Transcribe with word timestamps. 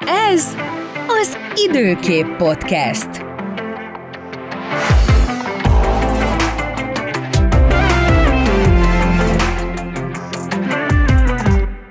Ez 0.00 0.56
az 1.06 1.38
Időkép 1.68 2.26
Podcast. 2.36 3.08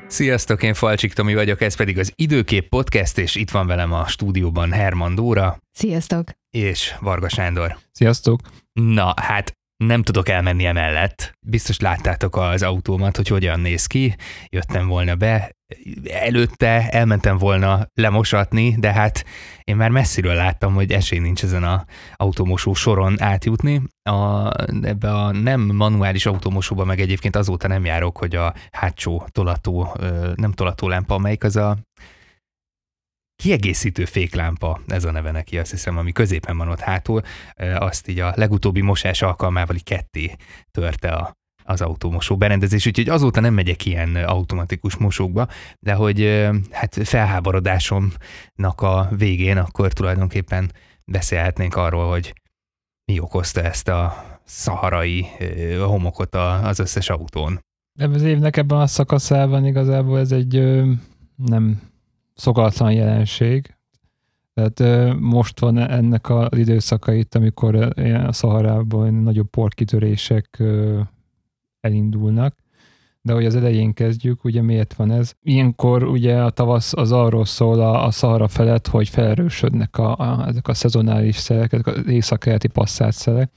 Sziasztok, 0.08 0.64
én 0.64 0.74
Falcsik 0.74 1.14
Tomi 1.14 1.34
vagyok, 1.34 1.62
ez 1.62 1.76
pedig 1.76 2.00
az 2.00 2.12
Időkép 2.16 2.68
Podcast, 2.70 3.18
és 3.18 3.36
itt 3.36 3.52
van 3.52 3.68
velem 3.68 3.94
a 3.94 4.08
stúdióban 4.08 4.72
Herman 4.72 5.16
Dóra. 5.16 5.58
Sziasztok! 5.72 6.30
És 6.50 6.96
Varga 7.00 7.30
Sándor. 7.30 7.78
Sziasztok! 7.92 8.40
Na, 8.74 9.14
hát 9.16 9.54
nem 9.78 10.04
tudok 10.04 10.30
elmenni 10.30 10.66
emellett. 10.66 11.38
Biztos 11.48 11.80
láttátok 11.80 12.36
az 12.36 12.64
autómat, 12.64 13.16
hogy 13.16 13.28
hogyan 13.28 13.60
néz 13.60 13.86
ki. 13.86 14.16
Jöttem 14.50 14.88
volna 14.88 15.16
be, 15.16 15.52
előtte 16.10 16.90
elmentem 16.90 17.38
volna 17.38 17.88
lemosatni, 17.94 18.76
de 18.80 18.92
hát 18.92 19.26
én 19.64 19.76
már 19.76 19.90
messziről 19.90 20.34
láttam, 20.34 20.74
hogy 20.74 20.92
esély 20.92 21.20
nincs 21.20 21.44
ezen 21.44 21.64
a 21.64 21.86
automosó 22.16 22.74
soron 22.74 23.22
átjutni. 23.22 23.82
A, 24.10 24.50
ebbe 24.82 25.14
a 25.14 25.32
nem 25.32 25.62
manuális 25.62 26.26
automosóba 26.26 26.86
meg 26.86 27.00
egyébként 27.00 27.36
azóta 27.36 27.68
nem 27.68 27.86
járok, 27.86 28.18
hogy 28.18 28.36
a 28.36 28.54
hátsó 28.72 29.28
tolató, 29.32 29.98
nem 30.36 30.52
tolató 30.52 30.88
lámpa, 30.88 31.16
amelyik 31.16 31.44
az 31.44 31.56
a 31.56 31.78
kiegészítő 33.36 34.06
féklámpa, 34.06 34.82
ez 34.88 35.04
a 35.04 35.12
neve 35.12 35.32
neki, 35.32 35.58
azt 35.58 35.72
hiszem, 35.72 35.98
ami 35.98 36.12
középen 36.12 36.58
van 36.58 36.68
ott 36.70 36.80
hátul, 36.80 37.22
azt 37.76 38.08
így 38.08 38.20
a 38.20 38.34
legutóbbi 38.36 38.82
mosás 38.82 39.22
alkalmával 39.22 39.76
így 39.76 39.84
ketté 39.84 40.36
törte 40.72 41.10
a, 41.10 41.32
az 41.64 41.82
autómosó 41.82 42.38
berendezés, 42.38 42.86
úgyhogy 42.86 43.10
azóta 43.10 43.40
nem 43.40 43.54
megyek 43.54 43.86
ilyen 43.86 44.16
automatikus 44.16 44.96
mosókba, 44.96 45.48
de 45.80 45.94
hogy 45.94 46.50
hát 46.72 47.00
felháborodásomnak 47.04 48.82
a 48.82 49.10
végén 49.18 49.58
akkor 49.58 49.94
tulajdonképpen 49.94 50.72
beszélhetnénk 51.06 51.76
arról, 51.76 52.10
hogy 52.10 52.34
mi 53.06 53.20
okozta 53.20 53.62
ezt 53.62 53.88
a 53.88 54.26
szaharai 54.44 55.26
homokot 55.80 56.36
az 56.36 56.80
összes 56.80 57.10
autón. 57.10 57.60
Ebben 58.00 58.16
az 58.16 58.22
évnek 58.22 58.58
ebben 58.58 58.80
a 58.80 58.88
szakaszában 58.88 59.66
igazából 59.66 60.20
ez 60.20 60.32
egy 60.32 60.84
nem 61.36 61.82
szokatlan 62.34 62.92
jelenség. 62.92 63.76
Tehát 64.54 65.14
most 65.20 65.60
van 65.60 65.78
ennek 65.78 66.30
az 66.30 66.58
időszaka 66.58 67.14
itt, 67.14 67.36
amikor 67.36 67.76
a 68.26 68.32
Szaharában 68.32 69.14
nagyobb 69.14 69.50
porkitörések 69.50 70.64
elindulnak. 71.84 72.56
De 73.22 73.34
hogy 73.34 73.46
az 73.46 73.56
elején 73.56 73.94
kezdjük, 73.94 74.44
ugye 74.44 74.62
miért 74.62 74.94
van 74.94 75.12
ez? 75.12 75.34
Ilyenkor 75.42 76.04
ugye 76.04 76.44
a 76.44 76.50
tavasz 76.50 76.94
az 76.94 77.12
arról 77.12 77.46
szól 77.46 77.80
a, 77.80 78.06
a 78.06 78.12
Szahara 78.12 78.48
felett, 78.48 78.88
hogy 78.88 79.10
felerősödnek 79.10 79.98
a, 79.98 80.16
a, 80.18 80.48
ezek 80.48 80.68
a 80.68 80.74
szezonális 80.74 81.36
szelek, 81.36 81.74
ezek 81.74 81.88
az 81.88 82.08
északkeleti 82.08 82.68
passzát 82.68 83.14
szelek. 83.14 83.52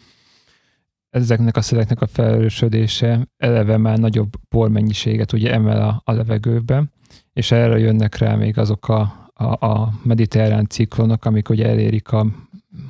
Ezeknek 1.11 1.57
a 1.57 1.61
szeleknek 1.61 2.01
a 2.01 2.07
felerősödése 2.07 3.29
eleve 3.37 3.77
már 3.77 3.99
nagyobb 3.99 4.33
pormennyiséget 4.49 5.33
ugye 5.33 5.53
emel 5.53 5.89
a, 5.89 6.03
a 6.05 6.13
levegőbe, 6.13 6.85
és 7.33 7.51
erre 7.51 7.79
jönnek 7.79 8.17
rá 8.17 8.35
még 8.35 8.59
azok 8.59 8.89
a, 8.89 9.26
a, 9.39 9.67
a 9.67 9.93
mediterrán 10.03 10.67
ciklonok, 10.67 11.25
amik 11.25 11.49
ugye 11.49 11.69
elérik 11.69 12.13
a 12.13 12.27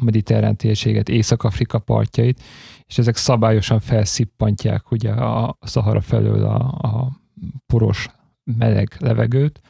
mediterrán 0.00 0.56
térséget, 0.56 1.08
Észak-Afrika 1.08 1.78
partjait, 1.78 2.42
és 2.86 2.98
ezek 2.98 3.16
szabályosan 3.16 3.80
felszippantják 3.80 4.90
ugye 4.90 5.10
a 5.10 5.58
Szahara 5.60 6.00
felől 6.00 6.44
a, 6.44 6.56
a 6.58 7.20
poros 7.66 8.08
meleg 8.44 8.96
levegőt, 8.98 9.60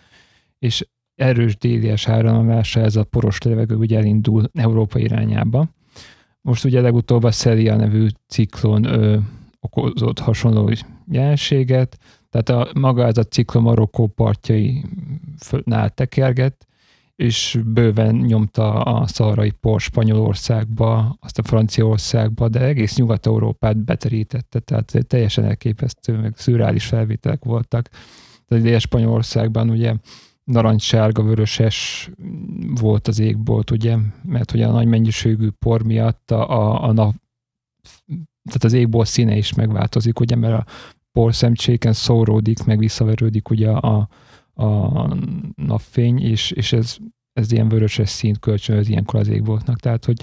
és 0.58 0.86
erős 1.14 1.56
délies 1.56 2.08
áramlása 2.08 2.80
ez 2.80 2.96
a 2.96 3.04
poros 3.04 3.42
levegő 3.42 3.74
ugye 3.74 3.98
elindul 3.98 4.50
Európa 4.52 4.98
irányába. 4.98 5.68
Most 6.40 6.64
ugye 6.64 6.80
legutóbb 6.80 7.22
a 7.24 7.30
Celia 7.30 7.76
nevű 7.76 8.06
ciklon 8.26 8.84
ö, 8.84 9.18
okozott 9.60 10.18
hasonló 10.18 10.72
jelenséget, 11.10 11.98
tehát 12.30 12.48
a, 12.48 12.78
maga 12.78 13.06
ez 13.06 13.18
a 13.18 13.22
ciklon 13.22 13.62
Marokkó 13.62 14.06
partjainál 14.06 15.90
tekerget, 15.94 16.66
és 17.16 17.58
bőven 17.66 18.14
nyomta 18.14 18.82
a 18.82 19.06
szarai 19.06 19.50
por 19.50 19.80
Spanyolországba, 19.80 21.16
azt 21.20 21.38
a 21.38 21.42
Franciaországba, 21.42 22.48
de 22.48 22.60
egész 22.60 22.96
Nyugat-Európát 22.96 23.76
beterítette, 23.76 24.58
tehát 24.58 25.06
teljesen 25.06 25.44
elképesztő, 25.44 26.16
meg 26.16 26.36
szürreális 26.36 26.86
felvételek 26.86 27.44
voltak. 27.44 27.88
Tehát 28.46 28.64
ide 28.64 28.78
Spanyolországban 28.78 29.70
ugye 29.70 29.94
narancssárga, 30.44 31.22
vöröses 31.22 32.10
volt 32.80 33.08
az 33.08 33.18
égbolt, 33.18 33.70
ugye, 33.70 33.96
mert 34.22 34.52
ugye 34.52 34.66
a 34.66 34.72
nagy 34.72 34.86
mennyiségű 34.86 35.48
por 35.58 35.82
miatt 35.82 36.30
a, 36.30 36.50
a, 36.50 36.82
a 36.88 36.92
nap, 36.92 37.14
tehát 38.44 38.64
az 38.64 38.72
égbolt 38.72 39.06
színe 39.06 39.36
is 39.36 39.54
megváltozik, 39.54 40.20
ugye, 40.20 40.36
mert 40.36 40.54
a 40.54 40.64
porszemcséken 41.16 41.92
szóródik, 41.92 42.64
meg 42.64 42.78
visszaverődik 42.78 43.50
ugye 43.50 43.70
a, 43.70 44.08
a 44.54 45.14
napfény, 45.54 46.20
és, 46.20 46.50
és 46.50 46.72
ez, 46.72 46.96
ez 47.32 47.52
ilyen 47.52 47.68
vöröses 47.68 48.08
színt 48.08 48.38
kölcsönöz 48.38 48.88
ilyenkor 48.88 49.20
az 49.20 49.28
égboltnak. 49.28 49.80
Tehát, 49.80 50.04
hogy 50.04 50.16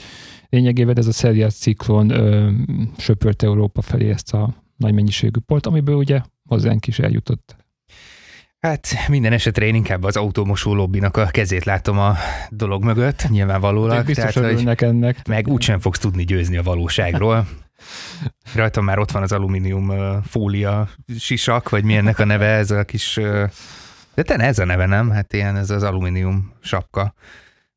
lényegében 0.50 0.98
ez 0.98 1.08
a 1.08 1.12
Szelias 1.12 1.53
ciklon 1.53 2.09
ö, 2.09 2.52
söpört 2.98 3.44
Európa 3.44 3.82
felé 3.82 4.09
ezt 4.09 4.34
a 4.34 4.53
nagy 4.78 4.94
mennyiségű 4.94 5.40
port, 5.40 5.66
amiből 5.66 5.96
ugye 5.96 6.22
hozzánk 6.50 6.88
is 6.88 7.00
eljutott. 7.00 7.56
Hát 8.59 8.88
minden 9.08 9.34
esetre 9.34 9.66
én 9.66 9.76
inkább 9.76 10.03
az 10.03 10.16
autómosó 10.16 10.74
lobbinak 10.74 11.18
a 11.18 11.26
kezét 11.26 11.64
látom 11.64 12.00
a 12.00 12.16
dolog 12.50 12.84
mögött, 12.84 13.30
nyilvánvalólag. 13.30 14.06
Biztos 14.06 14.34
tehát, 14.34 14.53
hogy 14.53 14.76
ennek. 14.78 15.28
Meg 15.28 15.48
úgysem 15.48 15.80
fogsz 15.80 16.00
tudni 16.00 16.24
győzni 16.24 16.58
a 16.58 16.64
valóságról. 16.64 17.48
Rajtam 18.56 18.84
már 18.84 19.00
ott 19.00 19.12
van 19.12 19.22
az 19.22 19.32
alumínium 19.32 19.94
fólia 20.22 20.90
sisak, 21.20 21.70
vagy 21.70 21.84
mi 21.84 21.96
ennek 21.96 22.20
a 22.20 22.26
neve, 22.26 22.48
ez 22.48 22.72
a 22.72 22.84
kis 22.84 23.20
de 24.14 24.24
te 24.24 24.36
ez 24.36 24.60
a 24.60 24.66
neve, 24.66 24.86
nem? 24.86 25.10
Hát 25.10 25.34
ilyen 25.34 25.58
ez 25.58 25.70
az 25.70 25.84
alumínium 25.84 26.54
sapka. 26.62 27.14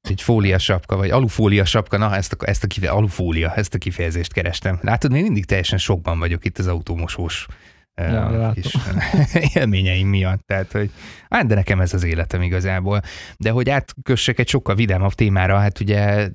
Egy 0.00 0.22
fólia 0.22 0.59
sapka, 0.59 0.97
vagy 0.97 1.11
alufólia 1.11 1.65
sapka, 1.65 1.97
na 1.97 2.17
ezt 2.17 2.33
a, 2.33 2.49
ezt 2.49 2.65
a 2.65 2.67
kife, 2.67 2.89
alufólia, 2.89 3.55
ezt 3.55 3.75
a 3.75 3.78
kifejezést 3.78 4.33
kerestem. 4.33 4.78
Látod, 4.83 5.11
még 5.11 5.22
mindig 5.22 5.44
teljesen 5.44 5.78
sokban 5.78 6.19
vagyok 6.19 6.44
itt 6.44 6.59
az 6.59 6.67
autómosós 6.67 7.47
ja, 7.94 8.53
kis 8.55 8.77
élményeim 9.55 10.09
miatt. 10.09 10.47
Tehát, 10.47 10.73
hogy 10.73 10.91
hát, 11.28 11.47
de 11.47 11.55
nekem 11.55 11.81
ez 11.81 11.94
az 11.94 12.05
életem 12.05 12.43
igazából. 12.43 13.00
De 13.37 13.50
hogy 13.50 13.71
átkössek 13.71 14.38
egy 14.38 14.49
sokkal 14.49 14.75
vidámabb 14.75 15.12
témára, 15.12 15.59
hát 15.59 15.81
ugye 15.81 16.28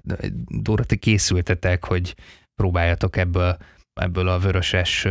Dóra, 0.47 0.83
te 0.83 0.95
készültetek, 0.95 1.85
hogy 1.85 2.15
próbáljatok 2.61 3.17
ebből, 3.17 3.57
ebből 3.93 4.27
a 4.27 4.39
vöröses 4.39 5.07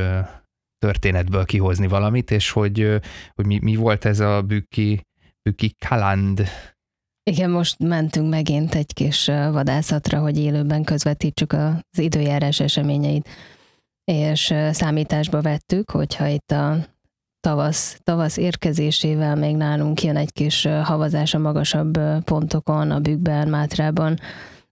történetből 0.79 1.45
kihozni 1.45 1.87
valamit, 1.87 2.31
és 2.31 2.51
hogy, 2.51 3.01
hogy 3.35 3.47
mi, 3.47 3.59
mi 3.63 3.77
volt 3.77 4.05
ez 4.05 4.21
a 4.21 4.43
bükki, 4.43 5.01
bükki 5.43 5.75
kaland. 5.89 6.43
Igen, 7.31 7.51
most 7.51 7.79
mentünk 7.79 8.29
megint 8.29 8.75
egy 8.75 8.93
kis 8.93 9.27
vadászatra, 9.27 10.19
hogy 10.19 10.39
élőben 10.39 10.85
közvetítsük 10.85 11.53
az 11.53 11.99
időjárás 11.99 12.61
eseményeit, 12.61 13.29
és 14.05 14.55
számításba 14.71 15.41
vettük, 15.41 15.91
hogyha 15.91 16.27
itt 16.27 16.51
a 16.51 16.87
tavasz, 17.41 18.01
tavasz 18.03 18.37
érkezésével 18.37 19.37
még 19.37 19.57
nálunk 19.57 20.03
jön 20.03 20.17
egy 20.17 20.33
kis 20.33 20.65
havazás 20.83 21.35
a 21.35 21.39
magasabb 21.39 21.99
pontokon, 22.25 22.91
a 22.91 23.01
bükkben, 23.01 23.49
Mátrában, 23.49 24.19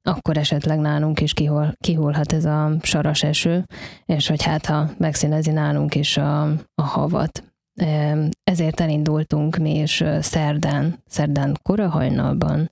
akkor 0.03 0.37
esetleg 0.37 0.79
nálunk 0.79 1.21
is 1.21 1.33
kihol, 1.33 1.73
kihulhat 1.81 2.33
ez 2.33 2.45
a 2.45 2.77
saras 2.83 3.23
eső, 3.23 3.65
és 4.05 4.29
hogy 4.29 4.43
hát 4.43 4.67
ha 4.67 4.91
megszínezi 4.99 5.51
nálunk 5.51 5.95
is 5.95 6.17
a, 6.17 6.43
a 6.75 6.83
havat. 6.83 7.43
Ezért 8.45 8.81
elindultunk 8.81 9.57
mi 9.57 9.79
is 9.79 10.05
szerdán, 10.21 11.03
szerdán 11.07 11.59
korahajnalban. 11.63 12.71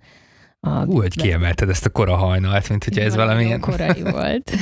A, 0.60 0.86
Ú, 0.86 1.00
hogy 1.00 1.16
kiemelted 1.16 1.68
ezt 1.68 1.86
a 1.86 1.91
korahajnalt, 1.91 2.68
mint 2.68 2.84
hogyha 2.84 3.03
ez 3.03 3.15
valamilyen... 3.15 3.60
korai 3.60 4.03
volt. 4.10 4.53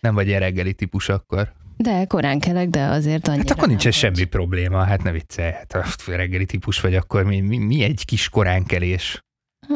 Nem 0.00 0.14
vagy 0.14 0.26
ilyen 0.26 0.40
reggeli 0.40 0.74
típus 0.74 1.08
akkor. 1.08 1.52
De 1.76 2.04
korán 2.04 2.38
kelek, 2.38 2.68
de 2.68 2.84
azért 2.84 3.28
annyira 3.28 3.48
Hát 3.48 3.56
akkor 3.56 3.68
nincs 3.68 3.86
ez 3.86 3.94
semmi 3.94 4.24
probléma, 4.24 4.84
hát 4.84 5.02
ne 5.02 5.12
viccelj, 5.12 5.52
hát 5.52 6.04
reggeli 6.06 6.46
típus 6.46 6.80
vagy, 6.80 6.94
akkor 6.94 7.24
mi, 7.24 7.40
mi, 7.40 7.58
mi 7.58 7.82
egy 7.82 8.04
kis 8.04 8.28
koránkelés? 8.28 9.24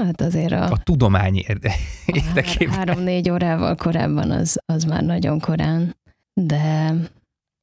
Hát 0.03 0.21
azért 0.21 0.53
a... 0.53 0.65
A 0.65 0.79
tudomány 0.83 1.37
érde, 1.49 1.73
érdekében. 2.07 2.75
Három-négy 2.75 3.31
órával 3.31 3.75
korábban 3.75 4.31
az, 4.31 4.59
az 4.67 4.85
már 4.85 5.03
nagyon 5.03 5.41
korán, 5.41 5.97
de 6.41 6.95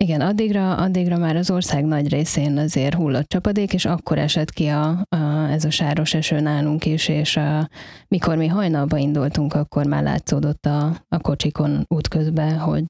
igen, 0.04 0.22
addigra, 0.22 0.76
addigra 0.76 1.18
már 1.18 1.36
az 1.36 1.52
ország 1.52 1.86
nagy 1.86 2.10
részén 2.10 2.58
azért 2.58 2.94
hullott 2.94 3.28
csapadék, 3.28 3.74
és 3.74 3.86
akkor 3.86 4.18
esett 4.18 4.52
ki 4.52 4.68
a, 4.68 5.06
a, 5.10 5.18
ez 5.50 5.66
a 5.66 5.70
sáros 5.70 6.14
eső 6.14 6.40
nálunk 6.40 6.86
is, 6.86 7.08
és 7.08 7.38
a, 7.38 7.70
mikor 8.08 8.38
mi 8.38 8.48
hajnalba 8.48 8.98
indultunk, 8.98 9.54
akkor 9.54 9.86
már 9.86 10.04
látszódott 10.04 10.66
a, 10.66 10.86
a 11.08 11.20
kocsikon 11.20 11.86
útközben, 11.88 12.58
hogy, 12.58 12.86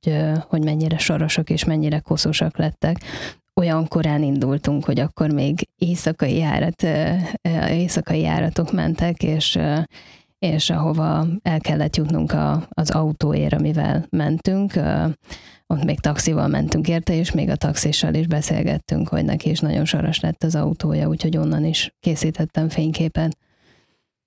hogy 0.48 0.64
mennyire 0.64 0.98
sorosak 0.98 1.50
és 1.50 1.64
mennyire 1.64 2.00
koszosak 2.00 2.58
lettek 2.58 2.98
olyan 3.62 3.88
korán 3.88 4.24
indultunk, 4.24 4.86
hogy 4.86 5.00
akkor 5.00 5.32
még 5.32 5.68
éjszakai, 5.78 6.38
járat, 6.38 6.86
éjszakai 7.70 8.20
járatok 8.20 8.72
mentek, 8.72 9.24
és, 9.24 9.60
és 10.40 10.70
ahova 10.70 11.28
el 11.42 11.60
kellett 11.60 11.96
jutnunk 11.96 12.32
a, 12.32 12.68
az 12.70 12.90
autóért, 12.90 13.54
amivel 13.54 14.06
mentünk, 14.10 14.74
ott 15.68 15.84
még 15.84 16.00
taxival 16.00 16.48
mentünk 16.48 16.88
érte, 16.88 17.14
és 17.14 17.32
még 17.32 17.50
a 17.50 17.56
taxissal 17.56 18.14
is 18.14 18.28
beszélgettünk, 18.28 19.08
hogy 19.08 19.26
neki 19.26 19.50
is 19.50 19.60
nagyon 19.60 19.86
saras 19.86 20.20
lett 20.20 20.44
az 20.44 20.56
autója, 20.56 21.08
úgyhogy 21.08 21.38
onnan 21.38 21.66
is 21.66 21.96
készítettem 22.00 22.70
fényképet. 22.70 23.38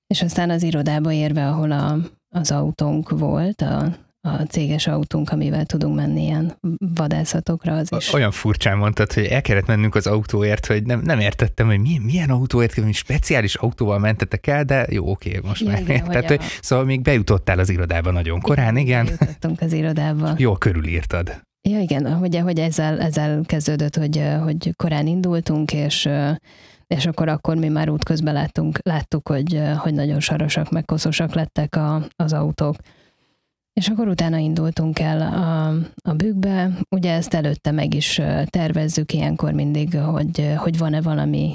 És 0.07 0.23
aztán 0.23 0.51
az 0.51 0.63
irodába 0.63 1.13
érve, 1.13 1.49
ahol 1.49 1.71
a, 1.71 1.97
az 2.29 2.51
autónk 2.51 3.11
volt, 3.11 3.61
a, 3.61 3.97
a 4.26 4.43
céges 4.49 4.87
autónk, 4.87 5.31
amivel 5.31 5.65
tudunk 5.65 5.94
menni 5.97 6.23
ilyen 6.23 6.56
vadászatokra. 6.94 7.76
Az 7.76 7.88
is. 7.99 8.12
Olyan 8.12 8.31
furcsán 8.31 8.76
mondtad, 8.76 9.12
hogy 9.12 9.25
el 9.25 9.43
kellett 9.43 9.67
mennünk 9.67 9.94
az 9.94 10.06
autóért, 10.06 10.67
hogy 10.67 10.82
nem, 10.82 11.00
nem 11.00 11.19
értettem, 11.19 11.67
hogy 11.67 11.81
milyen, 11.81 12.03
milyen 12.03 12.31
autóért, 12.31 12.75
hogy 12.75 12.94
speciális 12.94 13.55
autóval 13.55 13.99
mentetek 13.99 14.47
el, 14.47 14.65
de 14.65 14.87
jó, 14.91 15.11
oké, 15.11 15.41
most 15.43 15.61
ja, 15.61 15.71
már 15.71 15.81
igen, 15.81 16.05
Tehát, 16.05 16.26
hogy 16.26 16.41
a... 16.41 16.44
Szóval 16.61 16.85
még 16.85 17.03
bejutottál 17.03 17.59
az 17.59 17.69
irodába 17.69 18.11
nagyon 18.11 18.41
korán, 18.41 18.76
igen. 18.76 19.05
igen. 19.05 19.17
Bejutottunk 19.19 19.61
az 19.61 19.73
irodába. 19.73 20.35
Jól 20.37 20.59
körülírtad. 20.59 21.43
Ja, 21.69 21.81
igen, 21.81 22.15
hogy, 22.15 22.38
hogy 22.38 22.59
ezzel, 22.59 23.00
ezzel 23.00 23.43
kezdődött, 23.47 23.97
hogy, 23.97 24.23
hogy 24.43 24.70
korán 24.77 25.06
indultunk, 25.06 25.73
és 25.73 26.09
és 26.87 27.06
akkor, 27.06 27.29
akkor 27.29 27.56
mi 27.56 27.69
már 27.69 27.91
útközben 27.91 28.35
láttunk, 28.35 28.79
láttuk, 28.82 29.29
hogy, 29.29 29.62
hogy 29.77 29.94
nagyon 29.94 30.20
sarosak, 30.20 30.70
meg 30.70 30.85
koszosak 30.85 31.35
lettek 31.35 31.77
a, 31.77 32.06
az 32.17 32.32
autók. 32.32 32.77
És 33.75 33.88
akkor 33.88 34.09
utána 34.09 34.37
indultunk 34.37 34.99
el 34.99 35.21
a, 35.21 35.69
a 36.11 36.15
bükkbe, 36.15 36.71
ugye 36.91 37.12
ezt 37.12 37.35
előtte 37.35 37.71
meg 37.71 37.94
is 37.94 38.21
tervezzük 38.44 39.12
ilyenkor 39.12 39.53
mindig, 39.53 39.99
hogy, 39.99 40.53
hogy 40.56 40.79
van-e 40.79 41.00
valami 41.00 41.55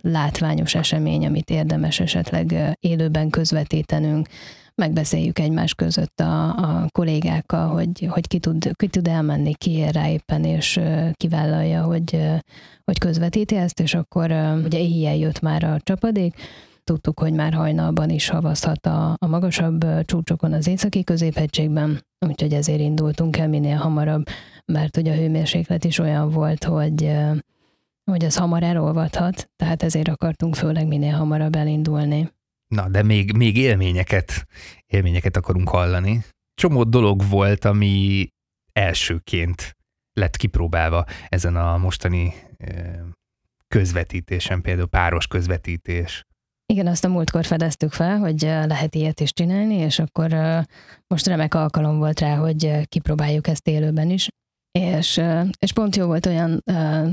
látványos 0.00 0.74
esemény, 0.74 1.26
amit 1.26 1.50
érdemes 1.50 2.00
esetleg 2.00 2.76
élőben 2.80 3.30
közvetítenünk, 3.30 4.26
megbeszéljük 4.74 5.38
egymás 5.38 5.74
között 5.74 6.20
a, 6.20 6.48
a 6.48 6.86
kollégákkal, 6.92 7.68
hogy, 7.68 8.06
hogy 8.08 8.26
ki, 8.26 8.38
tud, 8.38 8.70
ki 8.76 8.86
tud 8.86 9.08
elmenni, 9.08 9.54
ki 9.54 9.70
ér 9.70 9.94
rá 9.94 10.08
éppen, 10.08 10.44
és 10.44 10.80
kivállalja, 11.12 11.82
hogy, 11.82 12.20
hogy 12.84 12.98
közvetíti 12.98 13.56
ezt, 13.56 13.80
és 13.80 13.94
akkor 13.94 14.30
ugye 14.64 14.78
éjjel 14.78 15.16
jött 15.16 15.40
már 15.40 15.64
a 15.64 15.80
csapadék, 15.82 16.34
tudtuk, 16.86 17.20
hogy 17.20 17.32
már 17.32 17.52
hajnalban 17.52 18.10
is 18.10 18.28
havazhat 18.28 18.86
a, 18.86 19.16
a 19.18 19.26
magasabb 19.26 20.04
csúcsokon 20.04 20.52
az 20.52 20.66
északi 20.66 21.04
középhegységben, 21.04 22.00
úgyhogy 22.26 22.52
ezért 22.52 22.80
indultunk 22.80 23.36
el 23.36 23.48
minél 23.48 23.76
hamarabb, 23.76 24.24
mert 24.64 24.96
ugye 24.96 25.12
a 25.12 25.16
hőmérséklet 25.16 25.84
is 25.84 25.98
olyan 25.98 26.30
volt, 26.30 26.64
hogy 26.64 27.16
hogy 28.10 28.24
az 28.24 28.36
hamar 28.36 28.62
elolvadhat, 28.62 29.50
tehát 29.56 29.82
ezért 29.82 30.08
akartunk 30.08 30.54
főleg 30.54 30.86
minél 30.86 31.12
hamarabb 31.12 31.54
elindulni. 31.54 32.32
Na, 32.68 32.88
de 32.88 33.02
még, 33.02 33.32
még 33.32 33.56
élményeket, 33.56 34.46
élményeket 34.86 35.36
akarunk 35.36 35.68
hallani. 35.68 36.24
Csomó 36.54 36.82
dolog 36.84 37.22
volt, 37.28 37.64
ami 37.64 38.28
elsőként 38.72 39.76
lett 40.12 40.36
kipróbálva 40.36 41.04
ezen 41.28 41.56
a 41.56 41.76
mostani 41.76 42.34
közvetítésen, 43.68 44.60
például 44.60 44.88
páros 44.88 45.26
közvetítés. 45.26 46.24
Igen, 46.72 46.86
azt 46.86 47.04
a 47.04 47.08
múltkor 47.08 47.44
fedeztük 47.44 47.92
fel, 47.92 48.18
hogy 48.18 48.40
lehet 48.40 48.94
ilyet 48.94 49.20
is 49.20 49.32
csinálni, 49.32 49.74
és 49.74 49.98
akkor 49.98 50.36
most 51.06 51.26
remek 51.26 51.54
alkalom 51.54 51.98
volt 51.98 52.20
rá, 52.20 52.36
hogy 52.36 52.80
kipróbáljuk 52.84 53.46
ezt 53.46 53.68
élőben 53.68 54.10
is. 54.10 54.28
És, 54.78 55.20
és 55.58 55.72
pont 55.72 55.96
jó 55.96 56.06
volt 56.06 56.26
olyan 56.26 56.62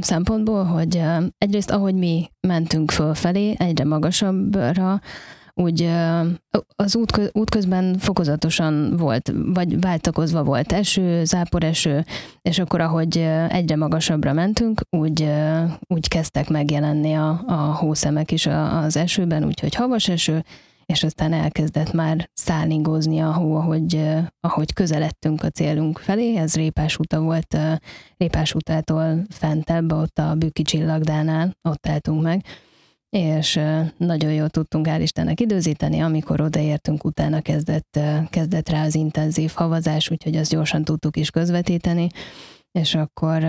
szempontból, 0.01 0.63
hogy 0.63 1.01
egyrészt 1.37 1.71
ahogy 1.71 1.95
mi 1.95 2.29
mentünk 2.47 2.91
fölfelé, 2.91 3.55
egyre 3.57 3.85
magasabbra, 3.85 5.01
úgy 5.53 5.89
az 6.75 6.95
út, 6.95 7.31
útközben 7.33 7.97
fokozatosan 7.97 8.97
volt, 8.97 9.33
vagy 9.45 9.79
váltakozva 9.79 10.43
volt 10.43 10.71
eső, 10.71 11.23
záporeső, 11.23 12.05
és 12.41 12.59
akkor 12.59 12.81
ahogy 12.81 13.17
egyre 13.49 13.75
magasabbra 13.75 14.33
mentünk, 14.33 14.81
úgy, 14.89 15.29
úgy 15.87 16.07
kezdtek 16.07 16.49
megjelenni 16.49 17.13
a, 17.13 17.43
a 17.47 17.53
hószemek 17.53 18.31
is 18.31 18.45
az 18.45 18.97
esőben, 18.97 19.45
úgyhogy 19.45 19.75
havas 19.75 20.07
eső, 20.07 20.43
és 20.85 21.03
aztán 21.03 21.33
elkezdett 21.33 21.93
már 21.93 22.29
szállingozni 22.33 23.19
a 23.19 23.33
hó, 23.33 23.55
ahogy, 23.55 24.01
ahogy 24.39 24.73
közeledtünk 24.73 25.43
a 25.43 25.49
célunk 25.49 25.97
felé. 25.97 26.35
Ez 26.35 26.55
Répás 26.55 26.99
úta 26.99 27.19
volt, 27.19 27.57
Répás 28.17 28.53
utától 28.53 29.23
fentebb, 29.29 29.91
ott 29.91 30.17
a 30.17 30.35
Bükki 30.35 30.61
csillagdánál, 30.61 31.57
ott 31.61 31.87
álltunk 31.87 32.21
meg 32.21 32.45
és 33.13 33.59
nagyon 33.97 34.31
jól 34.33 34.49
tudtunk 34.49 34.87
hál' 34.87 35.01
Istennek 35.01 35.39
időzíteni, 35.39 35.99
amikor 35.99 36.41
odaértünk, 36.41 37.05
utána 37.05 37.41
kezdett, 37.41 37.99
kezdett 38.29 38.69
rá 38.69 38.85
az 38.85 38.95
intenzív 38.95 39.51
havazás, 39.55 40.09
úgyhogy 40.11 40.35
azt 40.35 40.51
gyorsan 40.51 40.83
tudtuk 40.83 41.17
is 41.17 41.29
közvetíteni, 41.29 42.07
és 42.71 42.95
akkor 42.95 43.43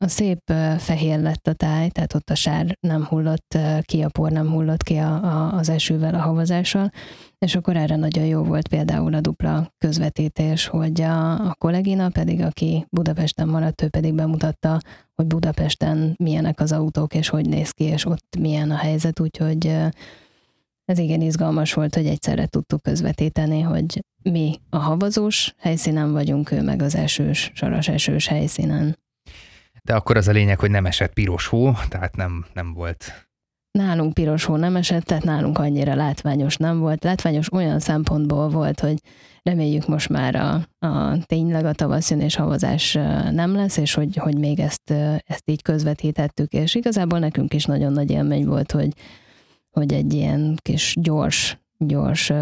a 0.00 0.08
szép 0.08 0.52
fehér 0.78 1.20
lett 1.20 1.46
a 1.46 1.52
táj, 1.52 1.88
tehát 1.88 2.14
ott 2.14 2.30
a 2.30 2.34
sár 2.34 2.76
nem 2.80 3.04
hullott 3.04 3.58
ki, 3.82 4.02
a 4.02 4.08
por 4.08 4.30
nem 4.30 4.50
hullott 4.50 4.82
ki 4.82 4.96
a, 4.96 5.14
a, 5.24 5.52
az 5.52 5.68
esővel, 5.68 6.14
a 6.14 6.18
havazással, 6.18 6.90
és 7.38 7.54
akkor 7.54 7.76
erre 7.76 7.96
nagyon 7.96 8.24
jó 8.24 8.42
volt 8.42 8.68
például 8.68 9.14
a 9.14 9.20
dupla 9.20 9.74
közvetítés, 9.78 10.66
hogy 10.66 11.00
a, 11.00 11.48
a 11.48 11.54
kollégina 11.58 12.08
pedig, 12.08 12.40
aki 12.40 12.86
Budapesten 12.90 13.48
maradt, 13.48 13.82
ő 13.82 13.88
pedig 13.88 14.14
bemutatta, 14.14 14.80
hogy 15.14 15.26
Budapesten 15.26 16.14
milyenek 16.18 16.60
az 16.60 16.72
autók, 16.72 17.14
és 17.14 17.28
hogy 17.28 17.48
néz 17.48 17.70
ki, 17.70 17.84
és 17.84 18.04
ott 18.04 18.36
milyen 18.38 18.70
a 18.70 18.76
helyzet, 18.76 19.20
úgyhogy 19.20 19.66
ez 20.84 20.98
igen 20.98 21.20
izgalmas 21.20 21.72
volt, 21.74 21.94
hogy 21.94 22.06
egyszerre 22.06 22.46
tudtuk 22.46 22.82
közvetíteni, 22.82 23.60
hogy 23.60 24.04
mi 24.22 24.60
a 24.70 24.76
havazós 24.76 25.54
helyszínen 25.58 26.12
vagyunk, 26.12 26.50
ő 26.50 26.62
meg 26.62 26.82
az 26.82 26.94
esős, 26.94 27.50
saras 27.54 27.88
esős 27.88 28.26
helyszínen. 28.26 28.96
De 29.88 29.94
akkor 29.94 30.16
az 30.16 30.28
a 30.28 30.32
lényeg, 30.32 30.58
hogy 30.58 30.70
nem 30.70 30.86
esett 30.86 31.12
piros 31.12 31.46
hó, 31.46 31.72
tehát 31.88 32.16
nem, 32.16 32.44
nem 32.54 32.72
volt 32.72 33.28
nálunk 33.78 34.14
piros 34.14 34.44
hó 34.44 34.56
nem 34.56 34.76
esett, 34.76 35.04
tehát 35.04 35.24
nálunk 35.24 35.58
annyira 35.58 35.94
látványos 35.94 36.56
nem 36.56 36.78
volt. 36.78 37.04
Látványos 37.04 37.52
olyan 37.52 37.78
szempontból 37.78 38.48
volt, 38.48 38.80
hogy 38.80 38.98
reméljük 39.42 39.86
most 39.86 40.08
már 40.08 40.34
a, 40.34 40.86
a 40.86 41.18
tényleg 41.26 41.64
a 41.64 41.72
tavasz 41.72 42.10
és 42.10 42.36
havazás 42.36 42.92
nem 43.30 43.54
lesz, 43.54 43.76
és 43.76 43.94
hogy, 43.94 44.16
hogy 44.16 44.38
még 44.38 44.60
ezt, 44.60 44.90
ezt 45.26 45.50
így 45.50 45.62
közvetítettük, 45.62 46.52
és 46.52 46.74
igazából 46.74 47.18
nekünk 47.18 47.54
is 47.54 47.64
nagyon 47.64 47.92
nagy 47.92 48.10
élmény 48.10 48.46
volt, 48.46 48.72
hogy, 48.72 48.92
hogy 49.70 49.92
egy 49.92 50.12
ilyen 50.12 50.58
kis 50.62 50.96
gyors, 51.00 51.58
gyors, 51.78 52.32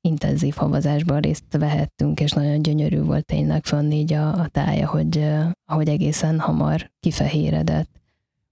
intenzív 0.00 0.54
havazásban 0.54 1.20
részt 1.20 1.56
vehettünk, 1.58 2.20
és 2.20 2.30
nagyon 2.30 2.62
gyönyörű 2.62 3.02
volt 3.02 3.24
tényleg 3.24 3.64
fönn 3.64 3.90
így 3.90 4.12
a, 4.12 4.32
a 4.32 4.48
tája, 4.48 4.88
hogy, 4.88 5.28
hogy 5.66 5.88
egészen 5.88 6.40
hamar 6.40 6.90
kifehéredett. 7.00 7.90